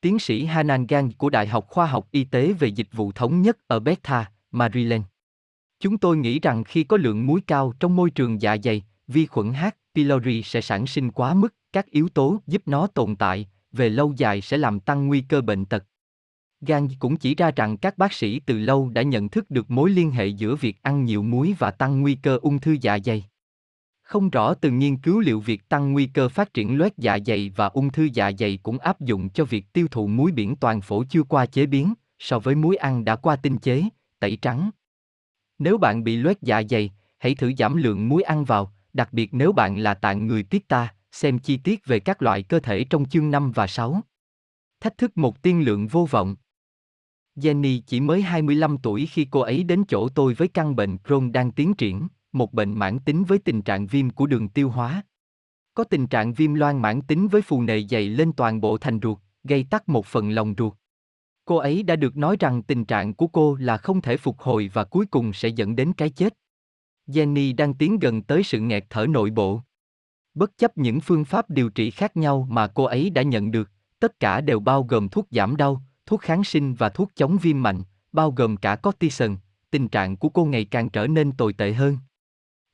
[0.00, 3.42] Tiến sĩ Hanan Gang của Đại học Khoa học Y tế về Dịch vụ Thống
[3.42, 5.02] nhất ở Bethesda, Maryland.
[5.80, 9.26] Chúng tôi nghĩ rằng khi có lượng muối cao trong môi trường dạ dày, vi
[9.26, 9.64] khuẩn H.
[9.94, 14.12] pylori sẽ sản sinh quá mức các yếu tố giúp nó tồn tại, về lâu
[14.16, 15.84] dài sẽ làm tăng nguy cơ bệnh tật.
[16.60, 19.90] Gan cũng chỉ ra rằng các bác sĩ từ lâu đã nhận thức được mối
[19.90, 23.24] liên hệ giữa việc ăn nhiều muối và tăng nguy cơ ung thư dạ dày.
[24.12, 27.52] Không rõ từ nghiên cứu liệu việc tăng nguy cơ phát triển loét dạ dày
[27.56, 30.80] và ung thư dạ dày cũng áp dụng cho việc tiêu thụ muối biển toàn
[30.80, 33.84] phổ chưa qua chế biến, so với muối ăn đã qua tinh chế,
[34.18, 34.70] tẩy trắng.
[35.58, 39.34] Nếu bạn bị loét dạ dày, hãy thử giảm lượng muối ăn vào, đặc biệt
[39.34, 40.94] nếu bạn là tạng người tiết ta.
[41.12, 44.00] xem chi tiết về các loại cơ thể trong chương 5 và 6.
[44.80, 46.36] Thách thức một tiên lượng vô vọng.
[47.36, 51.32] Jenny chỉ mới 25 tuổi khi cô ấy đến chỗ tôi với căn bệnh Crohn
[51.32, 55.02] đang tiến triển, một bệnh mãn tính với tình trạng viêm của đường tiêu hóa.
[55.74, 58.98] Có tình trạng viêm loang mãn tính với phù nề dày lên toàn bộ thành
[59.02, 60.74] ruột, gây tắc một phần lòng ruột.
[61.44, 64.70] Cô ấy đã được nói rằng tình trạng của cô là không thể phục hồi
[64.72, 66.34] và cuối cùng sẽ dẫn đến cái chết.
[67.06, 69.60] Jenny đang tiến gần tới sự nghẹt thở nội bộ.
[70.34, 73.70] Bất chấp những phương pháp điều trị khác nhau mà cô ấy đã nhận được,
[74.00, 77.62] tất cả đều bao gồm thuốc giảm đau, thuốc kháng sinh và thuốc chống viêm
[77.62, 79.34] mạnh, bao gồm cả cortisone,
[79.70, 81.98] tình trạng của cô ngày càng trở nên tồi tệ hơn.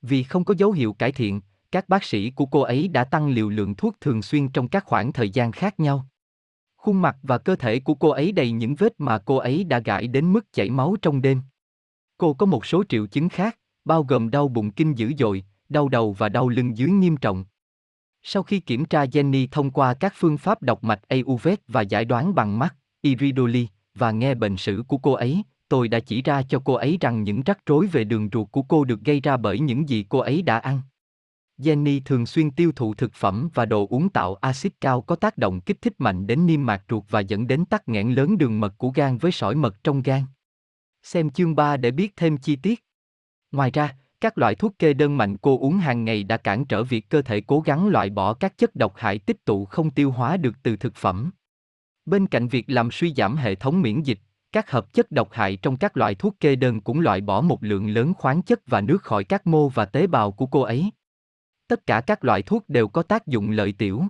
[0.02, 1.40] Vì không có dấu hiệu cải thiện,
[1.70, 4.84] các bác sĩ của cô ấy đã tăng liều lượng thuốc thường xuyên trong các
[4.84, 6.06] khoảng thời gian khác nhau.
[6.76, 9.78] Khuôn mặt và cơ thể của cô ấy đầy những vết mà cô ấy đã
[9.78, 11.42] gãi đến mức chảy máu trong đêm.
[12.18, 15.88] Cô có một số triệu chứng khác, bao gồm đau bụng kinh dữ dội, đau
[15.88, 17.44] đầu và đau lưng dưới nghiêm trọng.
[18.22, 22.04] Sau khi kiểm tra Jenny thông qua các phương pháp đọc mạch AUVET và giải
[22.04, 26.42] đoán bằng mắt, iridoli, và nghe bệnh sử của cô ấy, tôi đã chỉ ra
[26.42, 29.36] cho cô ấy rằng những rắc rối về đường ruột của cô được gây ra
[29.36, 30.80] bởi những gì cô ấy đã ăn.
[31.58, 35.38] Jenny thường xuyên tiêu thụ thực phẩm và đồ uống tạo axit cao có tác
[35.38, 38.60] động kích thích mạnh đến niêm mạc ruột và dẫn đến tắc nghẽn lớn đường
[38.60, 40.22] mật của gan với sỏi mật trong gan.
[41.02, 42.84] Xem chương 3 để biết thêm chi tiết.
[43.52, 46.84] Ngoài ra, các loại thuốc kê đơn mạnh cô uống hàng ngày đã cản trở
[46.84, 50.10] việc cơ thể cố gắng loại bỏ các chất độc hại tích tụ không tiêu
[50.10, 51.30] hóa được từ thực phẩm.
[52.06, 54.18] Bên cạnh việc làm suy giảm hệ thống miễn dịch,
[54.52, 57.64] các hợp chất độc hại trong các loại thuốc kê đơn cũng loại bỏ một
[57.64, 60.90] lượng lớn khoáng chất và nước khỏi các mô và tế bào của cô ấy.
[61.68, 64.04] Tất cả các loại thuốc đều có tác dụng lợi tiểu.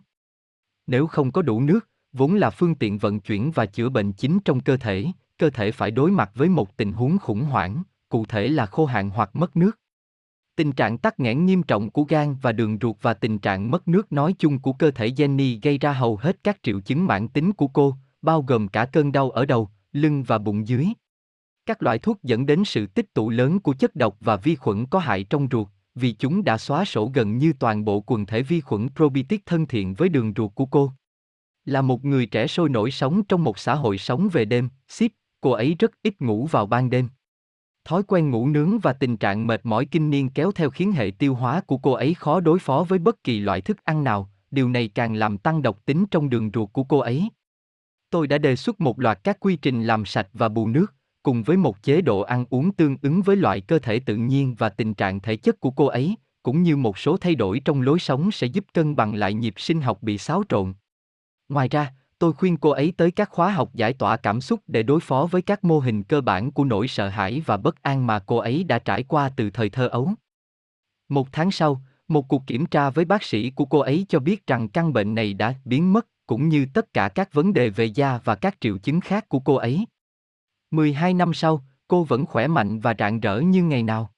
[0.86, 4.38] Nếu không có đủ nước, vốn là phương tiện vận chuyển và chữa bệnh chính
[4.44, 5.06] trong cơ thể,
[5.38, 8.86] cơ thể phải đối mặt với một tình huống khủng hoảng, cụ thể là khô
[8.86, 9.78] hạn hoặc mất nước.
[10.56, 13.88] Tình trạng tắc nghẽn nghiêm trọng của gan và đường ruột và tình trạng mất
[13.88, 17.28] nước nói chung của cơ thể Jenny gây ra hầu hết các triệu chứng mãn
[17.28, 20.86] tính của cô, bao gồm cả cơn đau ở đầu, lưng và bụng dưới.
[21.66, 24.86] Các loại thuốc dẫn đến sự tích tụ lớn của chất độc và vi khuẩn
[24.86, 28.42] có hại trong ruột, vì chúng đã xóa sổ gần như toàn bộ quần thể
[28.42, 30.92] vi khuẩn probiotic thân thiện với đường ruột của cô.
[31.64, 35.10] Là một người trẻ sôi nổi sống trong một xã hội sống về đêm, ship,
[35.40, 37.08] cô ấy rất ít ngủ vào ban đêm.
[37.84, 41.10] Thói quen ngủ nướng và tình trạng mệt mỏi kinh niên kéo theo khiến hệ
[41.18, 44.30] tiêu hóa của cô ấy khó đối phó với bất kỳ loại thức ăn nào,
[44.50, 47.28] điều này càng làm tăng độc tính trong đường ruột của cô ấy.
[48.10, 51.42] Tôi đã đề xuất một loạt các quy trình làm sạch và bù nước, cùng
[51.42, 54.68] với một chế độ ăn uống tương ứng với loại cơ thể tự nhiên và
[54.68, 57.98] tình trạng thể chất của cô ấy, cũng như một số thay đổi trong lối
[57.98, 60.74] sống sẽ giúp cân bằng lại nhịp sinh học bị xáo trộn.
[61.48, 64.82] Ngoài ra, tôi khuyên cô ấy tới các khóa học giải tỏa cảm xúc để
[64.82, 68.06] đối phó với các mô hình cơ bản của nỗi sợ hãi và bất an
[68.06, 70.12] mà cô ấy đã trải qua từ thời thơ ấu.
[71.08, 74.46] Một tháng sau, một cuộc kiểm tra với bác sĩ của cô ấy cho biết
[74.46, 77.84] rằng căn bệnh này đã biến mất, cũng như tất cả các vấn đề về
[77.84, 79.86] da và các triệu chứng khác của cô ấy.
[80.70, 84.14] 12 năm sau, cô vẫn khỏe mạnh và rạng rỡ như ngày nào.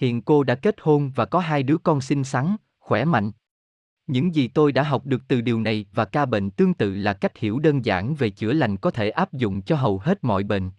[0.00, 3.32] Hiện cô đã kết hôn và có hai đứa con xinh xắn, khỏe mạnh.
[4.06, 7.12] Những gì tôi đã học được từ điều này và ca bệnh tương tự là
[7.12, 10.42] cách hiểu đơn giản về chữa lành có thể áp dụng cho hầu hết mọi
[10.42, 10.70] bệnh.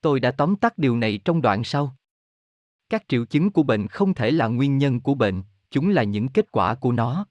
[0.00, 1.96] Tôi đã tóm tắt điều này trong đoạn sau.
[2.90, 6.28] Các triệu chứng của bệnh không thể là nguyên nhân của bệnh, chúng là những
[6.28, 7.26] kết quả của nó.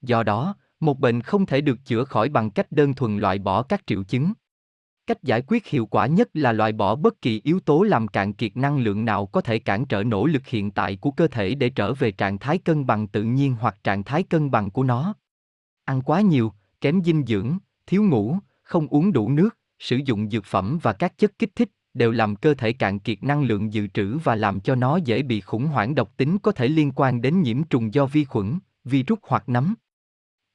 [0.00, 3.62] Do đó, một bệnh không thể được chữa khỏi bằng cách đơn thuần loại bỏ
[3.62, 4.32] các triệu chứng.
[5.06, 8.32] Cách giải quyết hiệu quả nhất là loại bỏ bất kỳ yếu tố làm cạn
[8.32, 11.54] kiệt năng lượng nào có thể cản trở nỗ lực hiện tại của cơ thể
[11.54, 14.82] để trở về trạng thái cân bằng tự nhiên hoặc trạng thái cân bằng của
[14.82, 15.14] nó.
[15.84, 20.44] Ăn quá nhiều, kém dinh dưỡng, thiếu ngủ, không uống đủ nước, sử dụng dược
[20.44, 23.86] phẩm và các chất kích thích đều làm cơ thể cạn kiệt năng lượng dự
[23.86, 27.22] trữ và làm cho nó dễ bị khủng hoảng độc tính có thể liên quan
[27.22, 29.74] đến nhiễm trùng do vi khuẩn, virus hoặc nấm.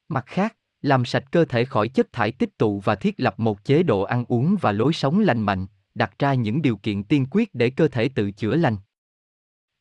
[0.10, 3.64] Mặt khác, làm sạch cơ thể khỏi chất thải tích tụ và thiết lập một
[3.64, 7.26] chế độ ăn uống và lối sống lành mạnh, đặt ra những điều kiện tiên
[7.32, 8.78] quyết để cơ thể tự chữa lành.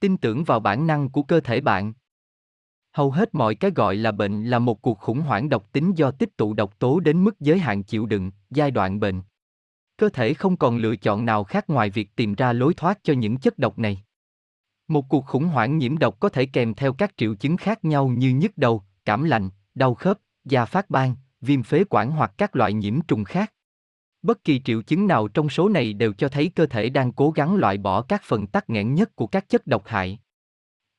[0.00, 1.92] Tin tưởng vào bản năng của cơ thể bạn.
[2.92, 6.10] Hầu hết mọi cái gọi là bệnh là một cuộc khủng hoảng độc tính do
[6.10, 9.22] tích tụ độc tố đến mức giới hạn chịu đựng, giai đoạn bệnh.
[9.96, 13.12] Cơ thể không còn lựa chọn nào khác ngoài việc tìm ra lối thoát cho
[13.12, 14.02] những chất độc này.
[14.88, 18.08] Một cuộc khủng hoảng nhiễm độc có thể kèm theo các triệu chứng khác nhau
[18.08, 22.56] như nhức đầu, cảm lạnh, đau khớp, da phát ban, viêm phế quản hoặc các
[22.56, 23.52] loại nhiễm trùng khác.
[24.22, 27.30] Bất kỳ triệu chứng nào trong số này đều cho thấy cơ thể đang cố
[27.30, 30.18] gắng loại bỏ các phần tắc nghẽn nhất của các chất độc hại.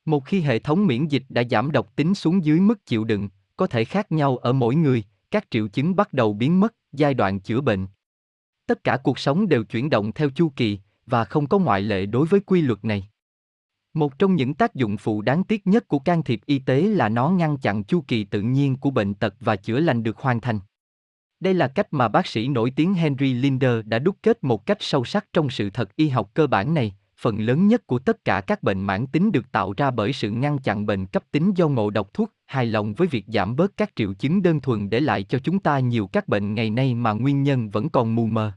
[0.04, 3.28] Một khi hệ thống miễn dịch đã giảm độc tính xuống dưới mức chịu đựng,
[3.56, 7.14] có thể khác nhau ở mỗi người, các triệu chứng bắt đầu biến mất, giai
[7.14, 7.86] đoạn chữa bệnh.
[8.66, 12.06] Tất cả cuộc sống đều chuyển động theo chu kỳ và không có ngoại lệ
[12.06, 13.08] đối với quy luật này.
[13.94, 17.08] Một trong những tác dụng phụ đáng tiếc nhất của can thiệp y tế là
[17.08, 20.40] nó ngăn chặn chu kỳ tự nhiên của bệnh tật và chữa lành được hoàn
[20.40, 20.60] thành.
[21.40, 24.78] Đây là cách mà bác sĩ nổi tiếng Henry Linder đã đúc kết một cách
[24.80, 26.94] sâu sắc trong sự thật y học cơ bản này.
[27.20, 30.30] Phần lớn nhất của tất cả các bệnh mãn tính được tạo ra bởi sự
[30.30, 33.76] ngăn chặn bệnh cấp tính do ngộ độc thuốc, hài lòng với việc giảm bớt
[33.76, 36.94] các triệu chứng đơn thuần để lại cho chúng ta nhiều các bệnh ngày nay
[36.94, 38.52] mà nguyên nhân vẫn còn mù mờ.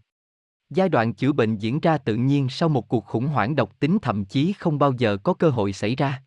[0.73, 3.97] Giai đoạn chữa bệnh diễn ra tự nhiên sau một cuộc khủng hoảng độc tính
[4.01, 6.23] thậm chí không bao giờ có cơ hội xảy ra.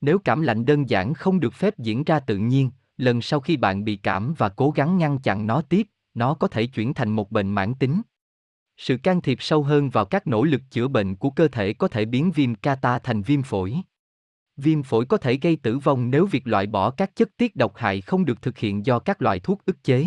[0.00, 3.56] Nếu cảm lạnh đơn giản không được phép diễn ra tự nhiên, lần sau khi
[3.56, 7.10] bạn bị cảm và cố gắng ngăn chặn nó tiếp, nó có thể chuyển thành
[7.10, 8.02] một bệnh mãn tính.
[8.76, 11.88] Sự can thiệp sâu hơn vào các nỗ lực chữa bệnh của cơ thể có
[11.88, 13.76] thể biến viêm kata thành viêm phổi.
[14.56, 17.76] Viêm phổi có thể gây tử vong nếu việc loại bỏ các chất tiết độc
[17.76, 20.06] hại không được thực hiện do các loại thuốc ức chế.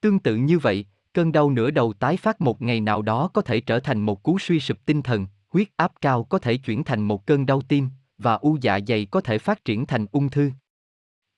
[0.00, 3.42] Tương tự như vậy, Cơn đau nửa đầu tái phát một ngày nào đó có
[3.42, 6.84] thể trở thành một cú suy sụp tinh thần, huyết áp cao có thể chuyển
[6.84, 7.88] thành một cơn đau tim,
[8.18, 10.50] và u dạ dày có thể phát triển thành ung thư.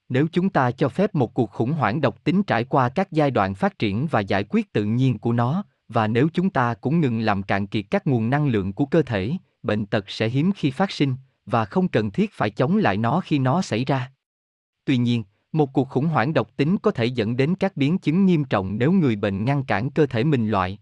[0.09, 3.31] Nếu chúng ta cho phép một cuộc khủng hoảng độc tính trải qua các giai
[3.31, 7.01] đoạn phát triển và giải quyết tự nhiên của nó, và nếu chúng ta cũng
[7.01, 10.53] ngừng làm cạn kiệt các nguồn năng lượng của cơ thể, bệnh tật sẽ hiếm
[10.53, 11.15] khi phát sinh,
[11.47, 14.13] và không cần thiết phải chống lại nó khi nó xảy ra.
[14.85, 15.25] Tuy nhiên,
[15.55, 18.79] một cuộc khủng hoảng độc tính có thể dẫn đến các biến chứng nghiêm trọng
[18.79, 20.79] nếu người bệnh ngăn cản cơ thể mình loại.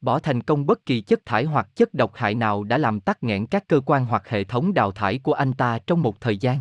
[0.00, 3.22] Bỏ thành công bất kỳ chất thải hoặc chất độc hại nào đã làm tắc
[3.22, 6.38] nghẽn các cơ quan hoặc hệ thống đào thải của anh ta trong một thời
[6.38, 6.60] gian.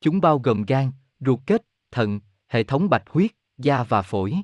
[0.00, 0.90] Chúng bao gồm gan,
[1.20, 4.34] ruột kết, thận, hệ thống bạch huyết, da và phổi.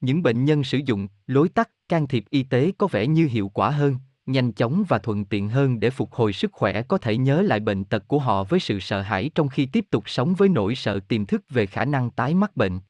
[0.00, 3.48] Những bệnh nhân sử dụng lối tắt can thiệp y tế có vẻ như hiệu
[3.48, 3.96] quả hơn,
[4.26, 7.60] nhanh chóng và thuận tiện hơn để phục hồi sức khỏe có thể nhớ lại
[7.60, 10.74] bệnh tật của họ với sự sợ hãi trong khi tiếp tục sống với nỗi
[10.74, 12.80] sợ tiềm thức về khả năng tái mắc bệnh.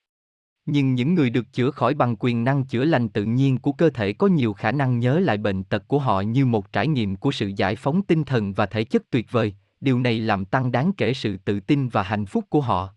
[0.66, 3.90] Nhưng những người được chữa khỏi bằng quyền năng chữa lành tự nhiên của cơ
[3.90, 7.16] thể có nhiều khả năng nhớ lại bệnh tật của họ như một trải nghiệm
[7.16, 10.72] của sự giải phóng tinh thần và thể chất tuyệt vời, điều này làm tăng
[10.72, 12.94] đáng kể sự tự tin và hạnh phúc của họ.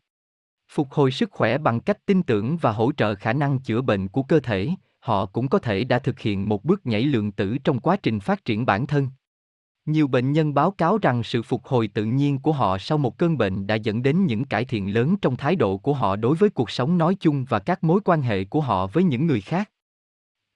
[0.70, 4.08] Phục hồi sức khỏe bằng cách tin tưởng và hỗ trợ khả năng chữa bệnh
[4.08, 4.70] của cơ thể,
[5.06, 8.20] họ cũng có thể đã thực hiện một bước nhảy lượng tử trong quá trình
[8.20, 9.08] phát triển bản thân.
[9.86, 13.18] Nhiều bệnh nhân báo cáo rằng sự phục hồi tự nhiên của họ sau một
[13.18, 16.36] cơn bệnh đã dẫn đến những cải thiện lớn trong thái độ của họ đối
[16.36, 19.42] với cuộc sống nói chung và các mối quan hệ của họ với những người
[19.42, 19.72] khác.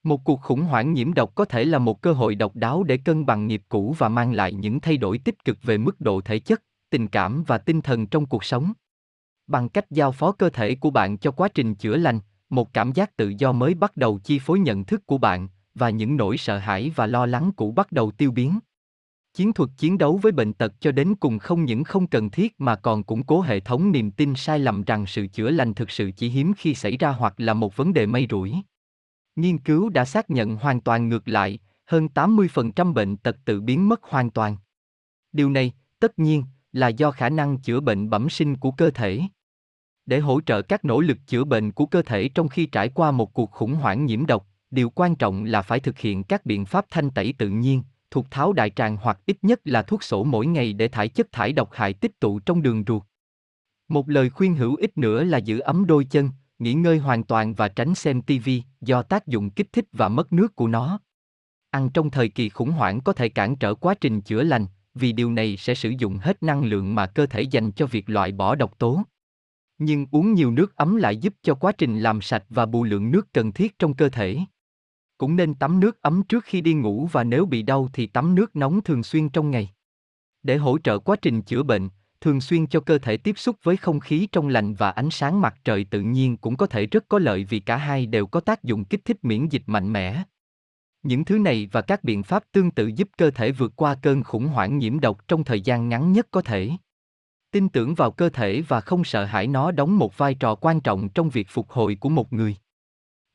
[0.03, 2.97] Một cuộc khủng hoảng nhiễm độc có thể là một cơ hội độc đáo để
[2.97, 6.21] cân bằng nghiệp cũ và mang lại những thay đổi tích cực về mức độ
[6.21, 8.73] thể chất, tình cảm và tinh thần trong cuộc sống.
[9.47, 12.19] Bằng cách giao phó cơ thể của bạn cho quá trình chữa lành,
[12.49, 15.89] một cảm giác tự do mới bắt đầu chi phối nhận thức của bạn, và
[15.89, 18.59] những nỗi sợ hãi và lo lắng cũ bắt đầu tiêu biến.
[19.33, 22.55] Chiến thuật chiến đấu với bệnh tật cho đến cùng không những không cần thiết
[22.57, 25.91] mà còn củng cố hệ thống niềm tin sai lầm rằng sự chữa lành thực
[25.91, 28.55] sự chỉ hiếm khi xảy ra hoặc là một vấn đề may rủi.
[29.35, 33.89] Nghiên cứu đã xác nhận hoàn toàn ngược lại, hơn 80% bệnh tật tự biến
[33.89, 34.57] mất hoàn toàn.
[35.31, 39.21] Điều này, tất nhiên, là do khả năng chữa bệnh bẩm sinh của cơ thể.
[40.09, 43.11] Để hỗ trợ các nỗ lực chữa bệnh của cơ thể trong khi trải qua
[43.11, 46.65] một cuộc khủng hoảng nhiễm độc, điều quan trọng là phải thực hiện các biện
[46.65, 50.23] pháp thanh tẩy tự nhiên, thuộc tháo đại tràng hoặc ít nhất là thuốc sổ
[50.23, 53.03] mỗi ngày để thải chất thải độc hại tích tụ trong đường ruột.
[53.87, 56.29] Một lời khuyên hữu ích nữa là giữ ấm đôi chân,
[56.59, 58.49] nghỉ ngơi hoàn toàn và tránh xem TV
[58.81, 60.99] do tác dụng kích thích và mất nước của nó.
[61.69, 65.11] Ăn trong thời kỳ khủng hoảng có thể cản trở quá trình chữa lành, vì
[65.11, 68.31] điều này sẽ sử dụng hết năng lượng mà cơ thể dành cho việc loại
[68.31, 69.03] bỏ độc tố.
[69.79, 73.11] Nhưng uống nhiều nước ấm lại giúp cho quá trình làm sạch và bù lượng
[73.11, 74.37] nước cần thiết trong cơ thể.
[75.17, 78.35] Cũng nên tắm nước ấm trước khi đi ngủ và nếu bị đau thì tắm
[78.35, 79.69] nước nóng thường xuyên trong ngày.
[80.43, 81.89] Để hỗ trợ quá trình chữa bệnh,
[82.21, 85.41] thường xuyên cho cơ thể tiếp xúc với không khí trong lành và ánh sáng
[85.41, 88.39] mặt trời tự nhiên cũng có thể rất có lợi vì cả hai đều có
[88.39, 90.23] tác dụng kích thích miễn dịch mạnh mẽ.
[91.03, 94.23] Những thứ này và các biện pháp tương tự giúp cơ thể vượt qua cơn
[94.23, 96.71] khủng hoảng nhiễm độc trong thời gian ngắn nhất có thể.
[97.51, 100.81] Tin tưởng vào cơ thể và không sợ hãi nó đóng một vai trò quan
[100.81, 102.55] trọng trong việc phục hồi của một người.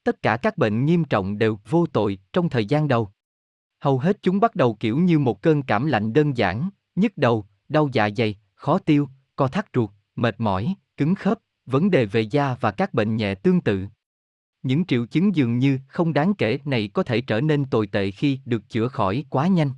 [0.04, 3.10] Tất cả các bệnh nghiêm trọng đều vô tội trong thời gian đầu.
[3.80, 7.46] Hầu hết chúng bắt đầu kiểu như một cơn cảm lạnh đơn giản, nhức đầu,
[7.68, 12.20] đau dạ dày, khó tiêu, co thắt ruột, mệt mỏi, cứng khớp, vấn đề về
[12.20, 13.86] da và các bệnh nhẹ tương tự.
[14.62, 18.10] Những triệu chứng dường như không đáng kể này có thể trở nên tồi tệ
[18.10, 19.70] khi được chữa khỏi quá nhanh.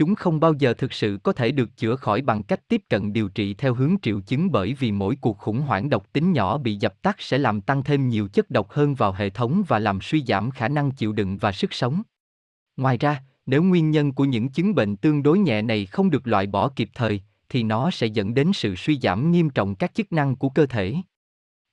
[0.00, 3.12] Chúng không bao giờ thực sự có thể được chữa khỏi bằng cách tiếp cận
[3.12, 6.58] điều trị theo hướng triệu chứng bởi vì mỗi cuộc khủng hoảng độc tính nhỏ
[6.58, 9.78] bị dập tắt sẽ làm tăng thêm nhiều chất độc hơn vào hệ thống và
[9.78, 12.02] làm suy giảm khả năng chịu đựng và sức sống.
[12.76, 16.26] Ngoài ra, nếu nguyên nhân của những chứng bệnh tương đối nhẹ này không được
[16.26, 19.94] loại bỏ kịp thời, thì nó sẽ dẫn đến sự suy giảm nghiêm trọng các
[19.94, 20.96] chức năng của cơ thể.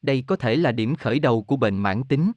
[0.01, 2.31] Đây có thể là điểm khởi đầu của bệnh mãn tính.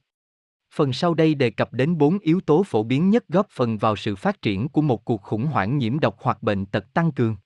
[0.75, 3.97] Phần sau đây đề cập đến bốn yếu tố phổ biến nhất góp phần vào
[3.97, 7.37] sự phát triển của một cuộc khủng hoảng nhiễm độc hoặc bệnh tật tăng cường.